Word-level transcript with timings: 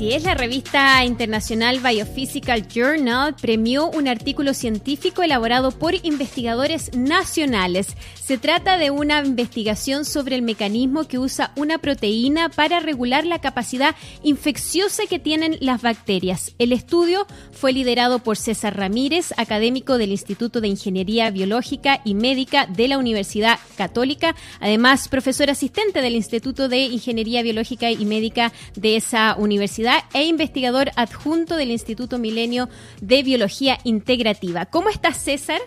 Así 0.00 0.14
es, 0.14 0.22
la 0.22 0.32
revista 0.32 1.04
internacional 1.04 1.78
Biophysical 1.80 2.66
Journal 2.66 3.36
premió 3.38 3.90
un 3.90 4.08
artículo 4.08 4.54
científico 4.54 5.22
elaborado 5.22 5.72
por 5.72 5.94
investigadores 5.94 6.96
nacionales. 6.96 7.88
Se 8.18 8.38
trata 8.38 8.78
de 8.78 8.90
una 8.90 9.22
investigación 9.22 10.06
sobre 10.06 10.36
el 10.36 10.40
mecanismo 10.40 11.06
que 11.06 11.18
usa 11.18 11.52
una 11.54 11.76
proteína 11.76 12.48
para 12.48 12.80
regular 12.80 13.26
la 13.26 13.42
capacidad 13.42 13.94
infecciosa 14.22 15.02
que 15.06 15.18
tienen 15.18 15.58
las 15.60 15.82
bacterias. 15.82 16.54
El 16.58 16.72
estudio 16.72 17.26
fue 17.52 17.74
liderado 17.74 18.20
por 18.20 18.38
César 18.38 18.78
Ramírez, 18.78 19.34
académico 19.36 19.98
del 19.98 20.12
Instituto 20.12 20.62
de 20.62 20.68
Ingeniería 20.68 21.30
Biológica 21.30 22.00
y 22.06 22.14
Médica 22.14 22.64
de 22.64 22.88
la 22.88 22.96
Universidad 22.96 23.58
Católica, 23.76 24.34
además 24.60 25.08
profesor 25.08 25.50
asistente 25.50 26.00
del 26.00 26.14
Instituto 26.14 26.70
de 26.70 26.78
Ingeniería 26.84 27.42
Biológica 27.42 27.90
y 27.90 28.06
Médica 28.06 28.50
de 28.76 28.96
esa 28.96 29.36
universidad 29.36 29.89
e 30.12 30.24
investigador 30.24 30.90
adjunto 30.96 31.56
del 31.56 31.70
Instituto 31.70 32.18
Milenio 32.18 32.68
de 33.00 33.22
Biología 33.22 33.78
Integrativa. 33.84 34.66
¿Cómo 34.66 34.88
estás, 34.88 35.18
César? 35.18 35.60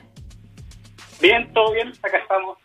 Bien, 1.22 1.52
todo 1.54 1.72
bien, 1.74 1.92
acá 2.02 2.18
estamos. 2.18 2.58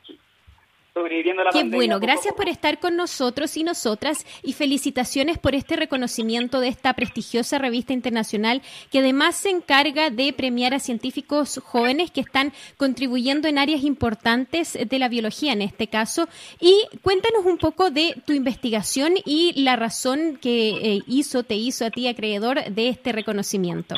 Sobreviviendo 0.99 1.45
la 1.45 1.51
Qué 1.51 1.63
bueno, 1.63 2.01
gracias 2.01 2.35
por 2.35 2.49
estar 2.49 2.81
con 2.81 2.97
nosotros 2.97 3.57
y 3.57 3.63
nosotras 3.63 4.27
y 4.43 4.53
felicitaciones 4.53 5.39
por 5.39 5.55
este 5.55 5.77
reconocimiento 5.77 6.59
de 6.59 6.67
esta 6.67 6.93
prestigiosa 6.95 7.59
revista 7.59 7.93
internacional 7.93 8.63
que 8.91 8.99
además 8.99 9.37
se 9.37 9.51
encarga 9.51 10.11
de 10.11 10.33
premiar 10.33 10.75
a 10.75 10.81
científicos 10.81 11.61
jóvenes 11.65 12.11
que 12.11 12.21
están 12.21 12.53
contribuyendo 12.77 13.47
en 13.47 13.59
áreas 13.59 13.85
importantes 13.85 14.77
de 14.77 14.99
la 14.99 15.09
biología 15.09 15.53
en 15.53 15.63
este 15.63 15.87
caso. 15.87 16.27
Y 16.59 16.75
cuéntanos 17.03 17.45
un 17.45 17.59
poco 17.59 17.91
de 17.91 18.17
tu 18.27 18.33
investigación 18.33 19.15
y 19.25 19.63
la 19.63 19.77
razón 19.77 20.37
que 20.43 20.71
eh, 20.71 21.01
hizo, 21.07 21.45
te 21.45 21.55
hizo 21.55 21.87
a 21.87 21.91
ti 21.91 22.09
acreedor 22.09 22.65
de 22.65 22.89
este 22.89 23.13
reconocimiento. 23.13 23.95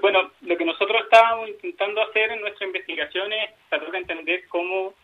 Bueno, 0.00 0.30
lo 0.40 0.56
que 0.56 0.64
nosotros 0.64 1.02
estábamos 1.02 1.48
intentando 1.48 2.00
hacer 2.00 2.30
en 2.30 2.40
nuestra 2.40 2.66
investigación 2.66 3.32
es 3.32 3.50
tratar 3.68 3.90
de 3.90 3.98
entender 3.98 4.48
cómo 4.48 4.94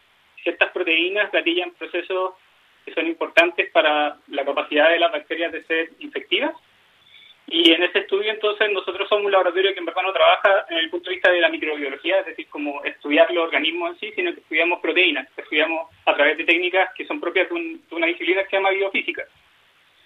ciertas 0.43 0.71
proteínas 0.71 1.31
gatillan 1.33 1.73
procesos 1.73 2.35
que 2.85 2.95
son 2.95 3.07
importantes 3.07 3.71
para 3.71 4.17
la 4.29 4.45
capacidad 4.45 4.91
de 4.91 4.99
las 4.99 5.13
bacterias 5.13 5.53
de 5.53 5.65
ser 5.65 5.91
infectivas. 6.01 6.55
Y 7.47 7.73
en 7.73 7.83
ese 7.83 8.01
estudio, 8.01 8.31
entonces, 8.31 8.71
nosotros 8.73 9.09
somos 9.09 9.27
un 9.27 9.33
laboratorio 9.33 9.73
que 9.75 9.81
en 9.81 9.85
verdad 9.85 10.03
no 10.03 10.13
trabaja 10.13 10.65
en 10.71 10.79
el 10.79 10.91
punto 10.91 11.11
de 11.11 11.17
vista 11.17 11.31
de 11.31 11.41
la 11.41 11.49
microbiología, 11.49 12.21
es 12.21 12.27
decir, 12.27 12.47
como 12.49 12.83
estudiar 12.85 13.31
los 13.33 13.45
organismos 13.45 13.91
en 13.91 14.01
sí, 14.01 14.13
sino 14.15 14.33
que 14.33 14.41
estudiamos 14.41 14.81
proteínas, 14.81 15.29
que 15.35 15.43
estudiamos 15.43 15.91
a 16.07 16.15
través 16.15 16.39
de 16.39 16.45
técnicas 16.45 16.91
que 16.95 17.07
son 17.07 17.21
propias 17.21 17.49
de, 17.51 17.79
una 17.91 18.07
disciplina 18.07 18.43
que 18.45 18.51
se 18.51 18.57
llama 18.57 18.71
biofísica. 18.71 19.25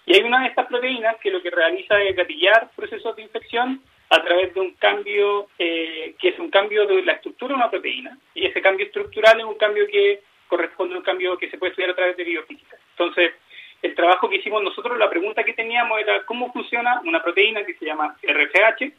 Y 0.05 0.15
hay 0.15 0.23
una 0.23 0.41
de 0.41 0.47
estas 0.47 0.67
proteínas 0.67 1.17
que 1.17 1.31
lo 1.31 1.41
que 1.41 1.51
realiza 1.51 2.01
es 2.01 2.15
gatillar 2.15 2.69
procesos 2.75 3.15
de 3.15 3.23
infección 3.23 3.81
a 4.09 4.23
través 4.23 4.53
de 4.53 4.61
un 4.61 4.71
cambio 4.73 5.47
eh, 5.59 6.15
que 6.19 6.29
es 6.29 6.39
un 6.39 6.49
cambio 6.49 6.85
de 6.85 7.03
la 7.03 7.13
estructura 7.13 7.49
de 7.49 7.55
una 7.55 7.69
proteína. 7.69 8.17
Y 8.33 8.45
ese 8.45 8.61
cambio 8.61 8.85
estructural 8.85 9.39
es 9.39 9.45
un 9.45 9.57
cambio 9.57 9.85
que 9.87 10.21
corresponde 10.47 10.95
a 10.95 10.97
un 10.97 11.03
cambio 11.03 11.37
que 11.37 11.49
se 11.49 11.57
puede 11.57 11.71
estudiar 11.71 11.91
a 11.91 11.95
través 11.95 12.17
de 12.17 12.23
biofísica. 12.23 12.77
Entonces, 12.91 13.33
el 13.81 13.95
trabajo 13.95 14.29
que 14.29 14.37
hicimos 14.37 14.63
nosotros, 14.63 14.97
la 14.97 15.09
pregunta 15.09 15.43
que 15.43 15.53
teníamos 15.53 15.99
era 15.99 16.25
cómo 16.25 16.51
funciona 16.51 17.01
una 17.05 17.21
proteína 17.21 17.63
que 17.63 17.75
se 17.75 17.85
llama 17.85 18.15
RFH 18.23 18.91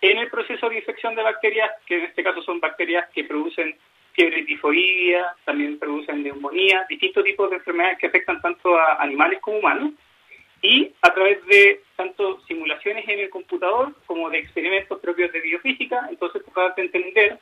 en 0.00 0.18
el 0.18 0.28
proceso 0.30 0.68
de 0.68 0.76
infección 0.76 1.14
de 1.14 1.22
bacterias, 1.22 1.70
que 1.86 1.96
en 1.96 2.04
este 2.04 2.22
caso 2.22 2.42
son 2.42 2.60
bacterias 2.60 3.08
que 3.10 3.24
producen 3.24 3.76
fiebre 4.12 4.42
tifoidea, 4.44 5.34
también 5.44 5.78
producen 5.78 6.22
neumonía, 6.22 6.84
distintos 6.88 7.24
tipos 7.24 7.50
de 7.50 7.56
enfermedades 7.56 7.98
que 7.98 8.06
afectan 8.08 8.40
tanto 8.40 8.76
a 8.76 9.02
animales 9.02 9.40
como 9.40 9.58
humanos, 9.58 9.92
y 10.60 10.92
a 11.02 11.14
través 11.14 11.44
de 11.46 11.82
tanto 11.96 12.40
simulaciones 12.46 13.08
en 13.08 13.20
el 13.20 13.30
computador 13.30 13.94
como 14.06 14.28
de 14.28 14.38
experimentos 14.38 14.98
propios 15.00 15.32
de 15.32 15.40
biofísica, 15.40 16.06
entonces 16.10 16.44
tratar 16.44 16.74
de 16.74 16.82
entender 16.82 17.38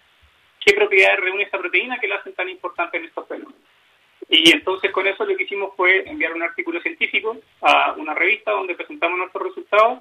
qué 0.66 0.74
propiedades 0.74 1.20
reúne 1.20 1.44
esa 1.44 1.58
proteína 1.58 1.98
que 1.98 2.08
la 2.08 2.16
hacen 2.16 2.34
tan 2.34 2.48
importante 2.48 2.96
en 2.96 3.04
estos 3.04 3.26
fenómenos. 3.28 3.54
Y 4.28 4.50
entonces 4.50 4.90
con 4.90 5.06
eso 5.06 5.24
lo 5.24 5.36
que 5.36 5.44
hicimos 5.44 5.70
fue 5.76 6.02
enviar 6.08 6.34
un 6.34 6.42
artículo 6.42 6.80
científico 6.80 7.36
a 7.60 7.92
una 7.96 8.12
revista 8.14 8.50
donde 8.50 8.74
presentamos 8.74 9.16
nuestros 9.16 9.44
resultados 9.44 10.00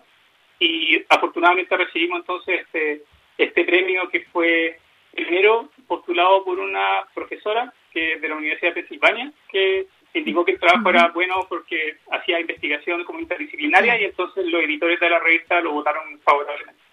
y 0.57 1.03
afortunadamente 1.07 1.77
recibimos 1.77 2.21
entonces 2.21 2.61
este, 2.61 3.03
este 3.37 3.63
premio 3.63 4.09
que 4.09 4.21
fue 4.21 4.79
primero 5.11 5.69
postulado 5.87 6.43
por 6.43 6.57
una 6.57 7.05
profesora 7.13 7.71
que 7.93 8.17
de 8.17 8.27
la 8.27 8.35
Universidad 8.35 8.73
de 8.73 8.81
Pensilvania 8.81 9.31
que 9.49 9.85
indicó 10.15 10.43
que 10.43 10.53
el 10.53 10.59
trabajo 10.59 10.89
era 10.89 11.09
bueno 11.09 11.45
porque 11.47 11.97
hacía 12.09 12.39
investigación 12.39 13.03
como 13.03 13.19
interdisciplinaria 13.19 14.01
y 14.01 14.05
entonces 14.05 14.47
los 14.47 14.63
editores 14.63 14.99
de 14.99 15.09
la 15.11 15.19
revista 15.19 15.61
lo 15.61 15.73
votaron 15.73 16.19
favorablemente. 16.21 16.84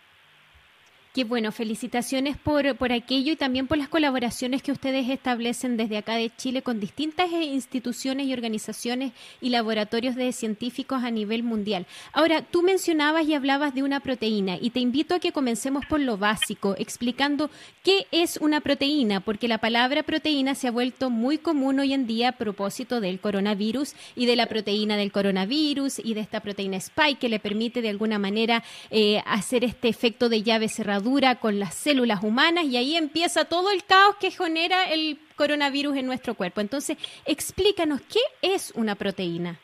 Qué 1.13 1.25
bueno, 1.25 1.53
felicitaciones 1.53 2.39
por, 2.39 2.75
por 2.77 2.91
aquello 2.91 3.35
y 3.35 3.37
también 3.37 3.67
por 3.67 3.77
las 3.77 3.91
colaboraciones 3.91 4.63
que 4.63 4.73
ustedes 4.73 5.11
establecen 5.11 5.77
desde 5.77 5.99
acá 5.99 6.15
de 6.15 6.35
Chile 6.35 6.63
con 6.63 6.81
distintas 6.81 7.31
eh, 7.31 7.45
instituciones 7.45 8.27
y 8.27 8.33
organizaciones 8.33 9.13
y 9.43 9.51
laboratorios 9.51 10.17
de 10.17 10.33
científicos 10.33 11.05
a 11.05 11.11
nivel 11.11 11.43
mundial. 11.43 11.87
Ahora, 12.15 12.41
tú 12.41 12.63
mencionabas 12.63 13.27
y 13.27 13.35
hablabas 13.35 13.75
de 13.75 13.83
una 13.83 14.01
proteína 14.01 14.57
y 14.59 14.71
te 14.71 14.81
invito 14.81 15.15
a 15.15 15.21
que 15.21 15.33
comencemos 15.33 15.85
por 15.85 16.01
lo 16.01 16.17
básico, 16.17 16.77
explicando 16.79 17.51
qué 17.83 18.07
es 18.11 18.39
una 18.39 18.63
proteína, 18.63 19.21
porque 19.21 19.49
la 19.49 19.59
palabra 19.59 20.05
proteína 20.05 20.55
se 20.55 20.69
ha 20.69 20.71
vuelto 20.71 21.11
muy 21.11 21.37
común 21.37 21.79
hoy 21.79 21.93
en 21.93 22.07
día 22.07 22.31
a 22.31 22.39
propósito 22.39 23.03
del 23.03 23.21
coronavirus 23.21 23.93
y 24.17 24.25
de 24.25 24.37
la 24.37 24.47
proteína 24.47 24.97
del 24.97 25.13
coronavirus 25.13 25.99
y 25.99 26.15
de 26.15 26.21
esta 26.23 26.41
proteína 26.41 26.79
spike 26.79 27.19
que 27.19 27.29
le 27.29 27.39
permite 27.39 27.83
de 27.83 27.91
alguna 27.91 28.19
manera 28.19 28.65
eh, 28.91 29.23
hacer 29.27 29.63
este 29.63 29.91
efecto 29.91 30.31
de 30.31 30.43
llave 30.43 30.71
cerrada 30.71 31.02
dura 31.03 31.37
con 31.37 31.59
las 31.59 31.75
células 31.75 32.23
humanas 32.23 32.65
y 32.65 32.77
ahí 32.77 32.97
empieza 32.97 33.45
todo 33.45 33.71
el 33.71 33.85
caos 33.85 34.17
que 34.17 34.31
genera 34.31 34.91
el 34.91 35.19
coronavirus 35.37 35.97
en 35.97 36.07
nuestro 36.07 36.35
cuerpo. 36.35 36.61
Entonces, 36.61 36.97
explícanos, 37.27 38.01
¿qué 38.03 38.21
es 38.43 38.73
una 38.75 38.95
proteína? 38.95 39.59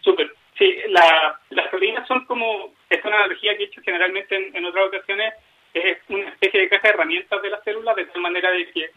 Súper. 0.00 0.32
Sí, 0.58 0.74
las 0.88 1.68
proteínas 1.70 2.06
son 2.06 2.24
como, 2.26 2.72
es 2.88 3.04
una 3.04 3.16
analogía 3.16 3.56
que 3.56 3.64
he 3.64 3.66
hecho 3.66 3.80
generalmente 3.82 4.50
en, 4.56 4.64
otras 4.64 4.86
ocasiones, 4.86 5.34
es 5.74 5.98
una 6.08 6.28
especie 6.28 6.60
de 6.60 6.68
caja 6.68 6.88
de 6.88 6.94
herramientas 6.94 7.42
de 7.42 7.50
las 7.50 7.64
células, 7.64 7.96
de 7.96 8.04
tal 8.04 8.20
manera 8.20 8.50
de 8.50 8.70
que 8.70 8.90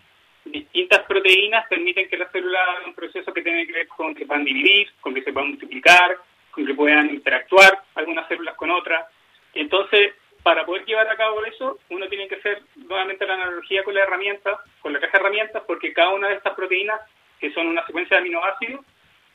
distintas 0.46 1.00
proteínas 1.08 1.68
permiten 1.68 2.08
que 2.08 2.18
las 2.18 2.32
células 2.32 2.62
hagan 2.68 2.90
un 2.90 2.94
proceso 2.94 3.34
que 3.34 3.42
tiene 3.42 3.66
que 3.66 3.74
ver 3.74 3.88
con 3.88 4.14
que 4.14 4.26
puedan 4.26 4.44
dividir, 4.44 4.92
con 5.02 5.14
que 5.14 5.24
se 5.24 5.34
puedan 5.34 5.52
multiplicar, 5.52 6.18
con 6.52 6.66
que 6.66 6.74
puedan 6.74 7.10
interactuar 7.10 7.84
algunas 7.96 8.28
células 8.28 8.56
con 8.56 8.70
otras. 8.70 9.06
Entonces, 9.54 10.14
para 10.46 10.64
poder 10.64 10.86
llevar 10.86 11.10
a 11.10 11.18
cabo 11.18 11.44
eso, 11.44 11.80
uno 11.90 12.08
tiene 12.08 12.28
que 12.28 12.36
hacer 12.36 12.62
nuevamente 12.76 13.26
la 13.26 13.34
analogía 13.34 13.84
con 13.84 13.96
la 13.96 14.04
herramienta, 14.04 14.60
con 14.80 14.94
la 14.94 15.00
caja 15.00 15.14
de 15.14 15.24
herramientas, 15.24 15.64
porque 15.66 15.92
cada 15.92 16.14
una 16.14 16.28
de 16.28 16.36
estas 16.36 16.54
proteínas, 16.54 17.02
que 17.40 17.52
son 17.52 17.66
una 17.66 17.84
secuencia 17.88 18.18
de 18.18 18.22
aminoácidos, 18.22 18.86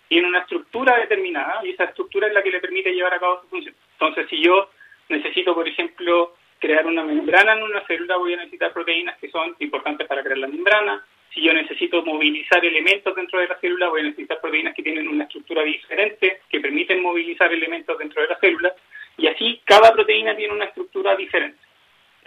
tiene 0.07 0.29
una 0.29 0.39
estructura 0.39 0.97
determinada 0.99 1.67
y 1.67 1.71
esa 1.71 1.87
estructura 1.87 2.29
es 2.29 2.33
la 2.33 2.45
que 2.45 2.53
le 2.53 2.61
permite 2.61 2.95
llevar 2.95 3.13
a 3.13 3.19
cabo 3.19 3.41
su 3.41 3.49
función. 3.49 3.75
Entonces, 3.95 4.29
si 4.31 4.41
yo 4.41 4.71
necesito, 5.09 5.53
por 5.53 5.67
ejemplo, 5.67 6.37
crear 6.61 6.87
una 6.87 7.03
membrana 7.03 7.55
en 7.55 7.65
una 7.65 7.85
célula, 7.87 8.17
voy 8.17 8.35
a 8.35 8.37
necesitar 8.37 8.73
proteínas 8.73 9.19
que 9.19 9.31
son 9.31 9.57
importantes 9.59 10.07
para 10.07 10.23
crear 10.23 10.39
la 10.39 10.47
membrana. 10.47 11.05
Si 11.35 11.43
yo 11.43 11.53
necesito 11.53 12.05
movilizar 12.05 12.65
elementos 12.65 13.17
dentro 13.17 13.41
de 13.41 13.49
la 13.49 13.59
célula, 13.59 13.89
voy 13.89 14.03
a 14.03 14.05
necesitar 14.05 14.41
proteínas 14.41 14.77
que 14.77 14.85
tienen 14.85 15.09
una 15.09 15.25
estructura 15.25 15.65
diferente, 15.65 16.43
que 16.49 16.61
permiten 16.61 17.03
movilizar 17.03 17.53
elementos 17.53 17.99
dentro 17.99 18.23
de 18.23 18.29
la 18.29 18.39
célula. 18.39 18.73
Y 19.21 19.27
así 19.27 19.61
cada 19.67 19.93
proteína 19.93 20.35
tiene 20.35 20.55
una 20.55 20.65
estructura 20.65 21.15
diferente. 21.15 21.59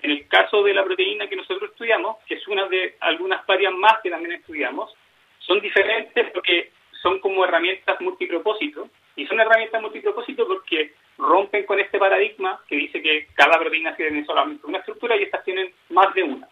En 0.04 0.12
el 0.12 0.28
caso 0.28 0.62
de 0.62 0.76
la 0.76 0.84
proteína 0.84 1.28
que 1.28 1.36
nosotros 1.36 1.72
estudiamos, 1.72 2.18
que 2.28 2.36
es 2.36 2.48
una 2.48 2.68
de 2.68 2.98
algunas 3.00 3.44
varias 3.48 3.74
más 3.74 4.00
que 4.04 4.12
también 4.12 4.34
estudiamos, 4.34 4.94
son 5.40 5.60
diferentes 5.60 6.30
porque 6.32 6.72
son 7.02 7.18
como 7.20 7.44
herramientas 7.46 8.00
multipropósito. 8.00 8.90
Y 9.16 9.26
son 9.26 9.40
herramientas 9.40 9.82
multipropósito 9.82 10.48
porque 10.48 10.94
rompen 11.18 11.66
con 11.66 11.80
este 11.80 11.98
paradigma 11.98 12.62
que 12.68 12.76
dice 12.76 13.02
que 13.02 13.28
cada 13.34 13.58
proteína 13.58 13.96
tiene 13.96 14.24
solamente 14.24 14.68
una 14.68 14.78
estructura 14.78 15.18
y 15.18 15.24
estas 15.24 15.44
tienen 15.44 15.74
más 15.90 16.14
de 16.14 16.22
una. 16.22 16.48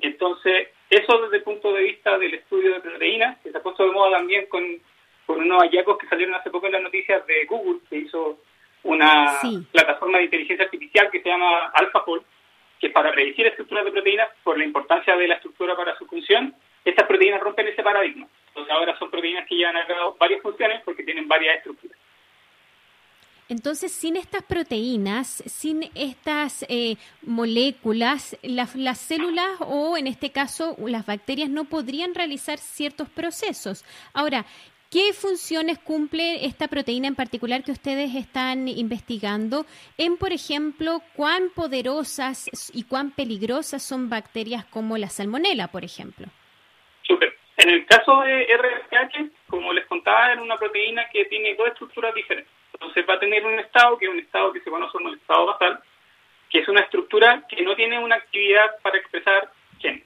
Entonces, 0.00 0.68
eso 0.88 1.20
desde 1.24 1.36
el 1.36 1.42
punto 1.42 1.74
de 1.74 1.82
vista 1.82 2.16
del 2.16 2.32
estudio 2.32 2.72
de 2.72 2.80
proteínas, 2.80 3.38
que 3.40 3.50
se 3.50 3.58
ha 3.58 3.62
puesto 3.62 3.84
de 3.84 3.92
moda 3.92 4.16
también 4.16 4.46
con, 4.46 4.64
con 5.26 5.40
unos 5.40 5.62
hallazgos 5.62 5.98
que 5.98 6.08
salieron 6.08 6.34
hace 6.34 6.50
poco 6.50 6.66
en 6.66 6.72
las 6.72 6.82
noticias 6.82 7.26
de 7.26 7.44
Google, 7.44 7.80
que 7.90 7.96
hizo 7.96 8.38
una 8.84 9.40
plataforma 9.72 10.18
de 10.18 10.24
inteligencia 10.24 10.64
artificial 10.64 11.10
que 11.10 11.20
se 11.22 11.28
llama 11.28 11.70
AlphaFold, 11.74 12.22
que 12.80 12.90
para 12.90 13.12
predecir 13.12 13.46
estructuras 13.46 13.84
de 13.84 13.92
proteínas, 13.92 14.28
por 14.42 14.58
la 14.58 14.64
importancia 14.64 15.16
de 15.16 15.28
la 15.28 15.34
estructura 15.34 15.74
para 15.74 15.96
su 15.96 16.06
función, 16.06 16.54
estas 16.84 17.06
proteínas 17.06 17.40
rompen 17.40 17.68
ese 17.68 17.82
paradigma. 17.82 18.26
Entonces 18.48 18.72
ahora 18.72 18.98
son 18.98 19.10
proteínas 19.10 19.46
que 19.48 19.56
llevan 19.56 19.76
a 19.76 19.86
cabo 19.86 20.16
varias 20.18 20.42
funciones 20.42 20.82
porque 20.84 21.02
tienen 21.02 21.26
varias 21.26 21.56
estructuras. 21.56 21.98
Entonces, 23.48 23.92
sin 23.92 24.16
estas 24.16 24.42
proteínas, 24.42 25.42
sin 25.46 25.90
estas 25.94 26.64
eh, 26.68 26.96
moléculas, 27.22 28.38
las, 28.42 28.74
las, 28.74 28.98
células 28.98 29.48
o 29.60 29.98
en 29.98 30.06
este 30.06 30.30
caso 30.30 30.76
las 30.78 31.04
bacterias 31.04 31.50
no 31.50 31.64
podrían 31.64 32.14
realizar 32.14 32.58
ciertos 32.58 33.10
procesos. 33.10 33.84
Ahora, 34.14 34.46
¿Qué 34.94 35.12
funciones 35.12 35.80
cumple 35.80 36.46
esta 36.46 36.68
proteína 36.68 37.08
en 37.08 37.16
particular 37.16 37.64
que 37.64 37.72
ustedes 37.72 38.14
están 38.14 38.68
investigando 38.68 39.66
en, 39.98 40.16
por 40.16 40.30
ejemplo, 40.30 41.02
cuán 41.16 41.50
poderosas 41.52 42.48
y 42.72 42.84
cuán 42.84 43.10
peligrosas 43.10 43.82
son 43.82 44.08
bacterias 44.08 44.64
como 44.66 44.96
la 44.96 45.08
salmonela, 45.08 45.66
por 45.66 45.82
ejemplo? 45.82 46.26
Súper. 47.02 47.36
En 47.56 47.70
el 47.70 47.84
caso 47.86 48.20
de 48.20 48.46
RSH, 48.46 49.32
como 49.48 49.72
les 49.72 49.84
contaba, 49.86 50.32
es 50.32 50.38
una 50.38 50.56
proteína 50.56 51.08
que 51.12 51.24
tiene 51.24 51.56
dos 51.56 51.66
estructuras 51.66 52.14
diferentes. 52.14 52.52
Entonces 52.74 53.04
va 53.10 53.14
a 53.14 53.18
tener 53.18 53.44
un 53.44 53.58
estado, 53.58 53.98
que 53.98 54.04
es 54.04 54.12
un 54.12 54.20
estado 54.20 54.52
que 54.52 54.60
se 54.60 54.70
conoce 54.70 54.92
como 54.92 55.08
el 55.08 55.16
estado 55.16 55.46
basal, 55.46 55.80
que 56.50 56.60
es 56.60 56.68
una 56.68 56.82
estructura 56.82 57.42
que 57.48 57.64
no 57.64 57.74
tiene 57.74 57.98
una 57.98 58.14
actividad 58.14 58.80
para 58.80 58.98
expresar 58.98 59.50
genes. 59.80 60.04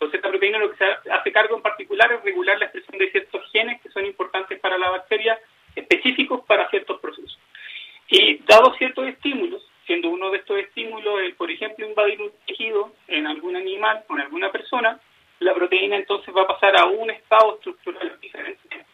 Entonces 0.00 0.16
esta 0.16 0.30
proteína 0.30 0.58
lo 0.58 0.70
que 0.70 0.78
se 0.78 1.10
hace 1.10 1.30
cargo 1.30 1.56
en 1.56 1.62
particular 1.62 2.10
es 2.10 2.24
regular 2.24 2.58
la 2.58 2.64
expresión 2.64 2.96
de 2.96 3.10
ciertos 3.10 3.52
genes 3.52 3.82
que 3.82 3.90
son 3.90 4.06
importantes 4.06 4.58
para 4.58 4.78
la 4.78 4.88
bacteria, 4.88 5.38
específicos 5.76 6.40
para 6.46 6.70
ciertos 6.70 6.98
procesos. 7.00 7.38
Y 8.08 8.38
dado 8.38 8.72
ciertos 8.78 9.06
estímulos, 9.08 9.62
siendo 9.84 10.08
uno 10.08 10.30
de 10.30 10.38
estos 10.38 10.58
estímulos, 10.58 11.20
el, 11.20 11.34
por 11.34 11.50
ejemplo, 11.50 11.86
invadir 11.86 12.22
un 12.22 12.32
tejido 12.46 12.94
en 13.08 13.26
algún 13.26 13.56
animal 13.56 14.02
o 14.08 14.14
en 14.14 14.22
alguna 14.22 14.50
persona, 14.50 14.98
la 15.40 15.52
proteína 15.52 15.96
entonces 15.96 16.34
va 16.34 16.42
a 16.42 16.48
pasar 16.48 16.80
a 16.80 16.86
un 16.86 17.10
estado 17.10 17.56
estructural 17.56 18.18
diferente, 18.22 18.86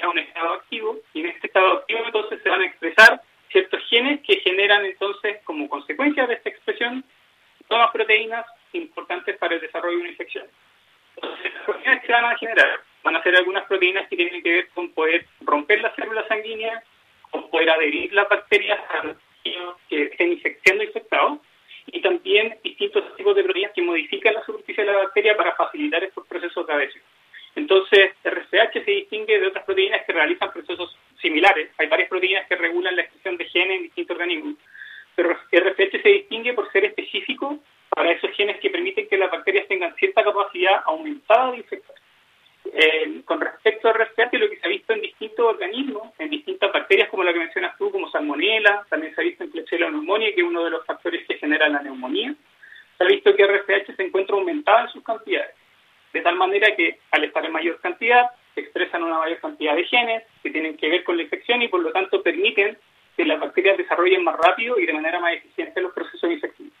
a 0.00 0.08
un 0.08 0.18
estado 0.18 0.54
activo, 0.54 0.98
y 1.12 1.20
en 1.20 1.26
este 1.26 1.48
estado 1.48 1.74
activo 1.74 2.00
entonces 2.06 2.42
se 2.42 2.48
van 2.48 2.62
a 2.62 2.66
expresar 2.66 3.20
ciertos 3.52 3.82
genes 3.90 4.22
que 4.22 4.40
generan 4.40 4.86
entonces, 4.86 5.42
como 5.44 5.68
consecuencia 5.68 6.26
de 6.26 6.34
esta 6.34 6.48
expresión, 6.48 7.04
nuevas 7.68 7.90
proteínas 7.90 8.46
importantes 8.72 9.36
para 9.38 9.54
el 9.54 9.60
desarrollo 9.60 9.96
de 9.96 10.02
una 10.02 10.10
infección. 10.10 10.46
Entonces, 11.16 11.54
las 11.54 11.64
proteínas 11.64 12.04
que 12.04 12.12
van 12.12 12.24
a 12.24 12.38
generar 12.38 12.80
van 13.02 13.16
a 13.16 13.22
ser 13.22 13.36
algunas 13.36 13.64
proteínas 13.64 14.08
que 14.08 14.16
tienen 14.16 14.42
que 14.42 14.52
ver 14.52 14.68
con 14.70 14.90
poder 14.90 15.26
romper 15.40 15.80
las 15.80 15.94
células 15.94 16.26
sanguíneas, 16.26 16.82
con 17.30 17.50
poder 17.50 17.70
adherir 17.70 18.12
las 18.12 18.28
bacterias 18.28 18.80
a 18.90 19.04
los 19.04 19.16
que 19.88 20.02
estén 20.04 20.32
infectando 20.32 20.84
infectados, 20.84 21.38
y 21.86 22.00
también 22.00 22.56
distintos 22.64 23.14
tipos 23.16 23.36
de 23.36 23.44
proteínas 23.44 23.72
que 23.72 23.82
modifican 23.82 24.34
la 24.34 24.44
superficie 24.44 24.84
de 24.84 24.92
la 24.92 24.98
bacteria 24.98 25.36
para 25.36 25.54
facilitar 25.54 26.02
estos 26.02 26.26
procesos 26.26 26.66
de 26.66 26.72
adhesión. 26.72 27.04
Entonces, 27.56 28.12
RCH 28.24 28.84
se 28.84 28.90
distingue 28.90 29.38
de 29.38 29.46
otras 29.48 29.64
proteínas 29.64 30.04
que 30.04 30.12
realizan 30.12 30.50
procesos 30.50 30.96
similares. 31.20 31.70
Hay 31.76 31.86
varias 31.88 32.08
proteínas 32.08 32.48
que 32.48 32.56
regulan 32.56 32.96
la 32.96 33.02
expresión 33.02 33.36
de 33.36 33.44
genes 33.44 33.76
en 33.76 33.82
distintos 33.82 34.14
organismos, 34.14 34.54
pero 35.14 35.38
RCH 35.52 35.92
se 36.04 36.10
distingue 36.10 36.52
por 36.52 36.70
ser 36.70 36.84
específico 36.84 37.58
para 37.88 38.12
esos 38.12 38.30
genes 38.32 38.60
que 38.60 38.68
permiten 38.68 39.08
que 39.08 39.16
las 39.16 39.30
bacterias 39.30 39.66
tengan 39.66 39.94
cierta 39.96 40.22
capacidad 40.22 40.82
aumentada 40.84 41.52
de 41.52 41.58
infectar. 41.58 41.96
Eh, 42.72 43.22
con 43.24 43.40
respecto 43.40 43.88
a 43.88 43.92
RCH, 43.92 44.34
lo 44.34 44.50
que 44.50 44.58
se 44.58 44.66
ha 44.66 44.68
visto 44.68 44.92
en 44.92 45.00
distintos 45.00 45.46
organismos, 45.46 46.12
en 46.18 46.28
distintas 46.28 46.72
bacterias 46.72 47.08
como 47.08 47.24
la 47.24 47.32
que 47.32 47.38
mencionas 47.38 47.76
tú, 47.78 47.90
como 47.90 48.10
salmonella, 48.10 48.84
también 48.90 49.14
se 49.14 49.20
ha 49.20 49.24
visto 49.24 49.44
en 49.44 49.50
Klebsiella 49.50 49.88
pneumoniae, 49.88 50.34
que 50.34 50.42
es 50.42 50.46
uno 50.46 50.64
de 50.64 50.70
los 50.70 50.84
factores 50.84 51.26
que 51.26 51.38
genera 51.38 51.68
la 51.68 51.82
neumonía, 51.82 52.34
se 52.98 53.04
ha 53.04 53.06
visto 53.06 53.34
que 53.34 53.44
RCH 53.44 53.96
se 53.96 54.02
encuentra 54.02 54.36
aumentada 54.36 54.82
en 54.82 54.88
sus 54.88 55.02
cantidades, 55.02 55.54
de 56.12 56.20
tal 56.20 56.36
manera 56.36 56.74
que 56.76 56.98
al 57.12 57.24
estar 57.24 57.44
en 57.44 57.52
mayor 57.52 57.80
cantidad, 57.80 58.30
se 58.54 58.60
expresan 58.60 59.02
una 59.02 59.18
mayor 59.18 59.38
cantidad 59.40 59.74
de 59.74 59.84
genes 59.84 60.24
que 60.42 60.50
tienen 60.50 60.76
que 60.76 60.88
ver 60.88 61.02
con 61.02 61.16
la 61.16 61.22
infección 61.22 61.62
y 61.62 61.68
por 61.68 61.80
lo 61.80 61.92
tanto 61.92 62.22
permiten 62.22 62.76
que 63.16 63.24
las 63.24 63.40
bacterias 63.40 63.78
desarrollen 63.78 64.24
más 64.24 64.36
rápido 64.36 64.78
y 64.78 64.86
de 64.86 64.92
manera 64.92 65.20
más 65.20 65.34
eficiente 65.34 65.80
los 65.80 65.92
procesos 65.92 66.30
infectivos. 66.30 66.72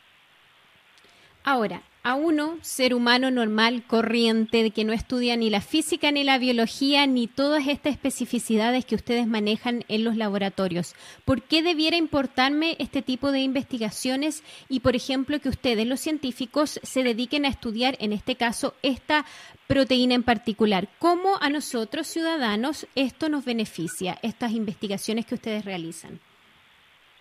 Ahora, 1.44 1.82
a 2.02 2.14
uno, 2.14 2.58
ser 2.74 2.92
humano 2.92 3.30
normal, 3.30 3.84
corriente, 3.86 4.72
que 4.72 4.82
no 4.82 4.92
estudia 4.92 5.36
ni 5.36 5.48
la 5.48 5.60
física 5.60 6.10
ni 6.10 6.24
la 6.24 6.38
biología, 6.38 7.06
ni 7.06 7.28
todas 7.28 7.68
estas 7.68 7.92
especificidades 7.92 8.84
que 8.84 8.96
ustedes 8.96 9.28
manejan 9.28 9.84
en 9.86 10.02
los 10.02 10.16
laboratorios. 10.16 10.96
¿Por 11.24 11.42
qué 11.42 11.62
debiera 11.62 11.96
importarme 11.96 12.74
este 12.80 13.00
tipo 13.00 13.30
de 13.30 13.38
investigaciones 13.38 14.42
y, 14.68 14.80
por 14.80 14.96
ejemplo, 14.96 15.38
que 15.38 15.48
ustedes, 15.48 15.86
los 15.86 16.00
científicos, 16.00 16.80
se 16.82 17.04
dediquen 17.04 17.44
a 17.44 17.48
estudiar, 17.48 17.96
en 18.00 18.12
este 18.12 18.34
caso, 18.34 18.74
esta 18.82 19.24
proteína 19.68 20.16
en 20.16 20.24
particular? 20.24 20.88
¿Cómo 20.98 21.36
a 21.40 21.50
nosotros, 21.50 22.08
ciudadanos, 22.08 22.88
esto 22.96 23.28
nos 23.28 23.44
beneficia, 23.44 24.18
estas 24.22 24.50
investigaciones 24.50 25.26
que 25.26 25.36
ustedes 25.36 25.64
realizan? 25.64 26.18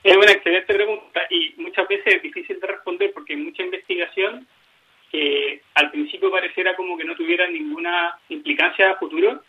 Es 0.04 0.18
una 0.18 0.32
excelente 0.32 0.74
pregunta 0.74 1.22
y 1.30 1.54
muchas 1.62 1.88
veces 1.88 2.16
es 2.16 2.24
difícil 2.24 2.60
de 2.60 2.68
responder 2.68 3.14
porque 3.14 3.38
mucha 3.38 3.62
investigación 3.62 4.48
que 5.14 5.62
al 5.76 5.92
principio 5.92 6.32
pareciera 6.32 6.76
como 6.76 6.98
que 6.98 7.04
no 7.04 7.16
tuviera 7.16 7.48
ninguna 7.48 8.18
implicancia 8.30 8.90
a 8.90 8.96
futuro 8.96 9.44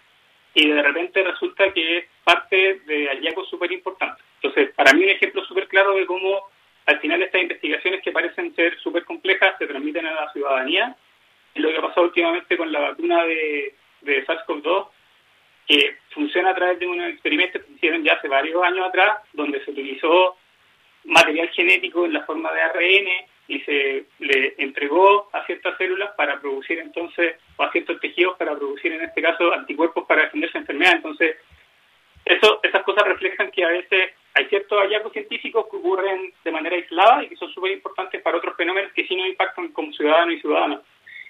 y 0.52 0.68
de 0.68 0.82
repente 0.82 1.24
resulta 1.24 1.72
que 1.72 1.98
es 1.98 2.04
parte 2.22 2.80
de 2.86 3.08
hallazgos 3.08 3.48
súper 3.48 3.72
importantes. 3.72 4.22
Entonces, 4.42 4.74
para 4.74 4.92
mí 4.92 5.04
un 5.04 5.08
ejemplo 5.08 5.42
súper 5.46 5.66
claro 5.66 5.94
de 5.94 6.04
cómo 6.04 6.48
al 6.84 7.00
final 7.00 7.22
estas 7.22 7.40
investigaciones 7.40 8.02
que 8.02 8.12
parecen 8.12 8.54
ser 8.54 8.78
súper 8.80 9.06
complejas 9.06 9.56
se 9.58 9.66
transmiten 9.66 10.04
a 10.04 10.12
la 10.12 10.32
ciudadanía 10.32 10.94
es 11.54 11.62
lo 11.62 11.70
que 11.70 11.78
ha 11.78 11.82
pasado 11.82 12.08
últimamente 12.08 12.58
con 12.58 12.70
la 12.70 12.80
vacuna 12.80 13.24
de, 13.24 13.74
de 14.02 14.26
SARS-CoV-2 14.26 14.88
que 15.66 15.96
funciona 16.10 16.50
a 16.50 16.54
través 16.54 16.78
de 16.78 16.86
unos 16.86 17.08
experimentos 17.08 17.62
que 17.62 17.72
hicieron 17.72 18.04
ya 18.04 18.14
hace 18.14 18.28
varios 18.28 18.62
años 18.62 18.86
atrás, 18.86 19.16
donde 19.32 19.64
se 19.64 19.70
utilizó 19.70 20.36
material 21.04 21.48
genético 21.50 22.04
en 22.04 22.12
la 22.12 22.24
forma 22.26 22.52
de 22.52 22.60
ARN 22.60 23.08
y 23.48 23.60
se 23.60 24.06
le 24.18 24.54
entregó 24.58 25.28
a 25.32 25.44
ciertas 25.46 25.76
células 25.76 26.12
para 26.16 26.40
producir 26.54 26.78
entonces, 26.78 27.36
o 27.56 27.62
a 27.64 27.72
ciertos 27.72 28.00
tejidos 28.00 28.36
para 28.38 28.54
producir 28.56 28.92
en 28.92 29.02
este 29.02 29.20
caso 29.20 29.52
anticuerpos 29.52 30.04
para 30.06 30.22
defenderse 30.22 30.58
de 30.58 30.60
enfermedad. 30.60 30.92
Entonces, 30.96 31.36
eso, 32.24 32.60
esas 32.62 32.82
cosas 32.84 33.04
reflejan 33.04 33.50
que 33.50 33.64
a 33.64 33.68
veces 33.68 34.12
hay 34.34 34.46
ciertos 34.46 34.78
hallazgos 34.80 35.12
científicos 35.12 35.66
que 35.70 35.76
ocurren 35.76 36.32
de 36.42 36.50
manera 36.50 36.76
aislada 36.76 37.22
y 37.22 37.28
que 37.28 37.36
son 37.36 37.52
súper 37.52 37.72
importantes 37.72 38.22
para 38.22 38.38
otros 38.38 38.56
fenómenos 38.56 38.92
que 38.92 39.06
sí 39.06 39.14
nos 39.14 39.28
impactan 39.28 39.68
como 39.68 39.92
ciudadanos 39.92 40.34
y 40.34 40.40
ciudadanas. 40.40 40.80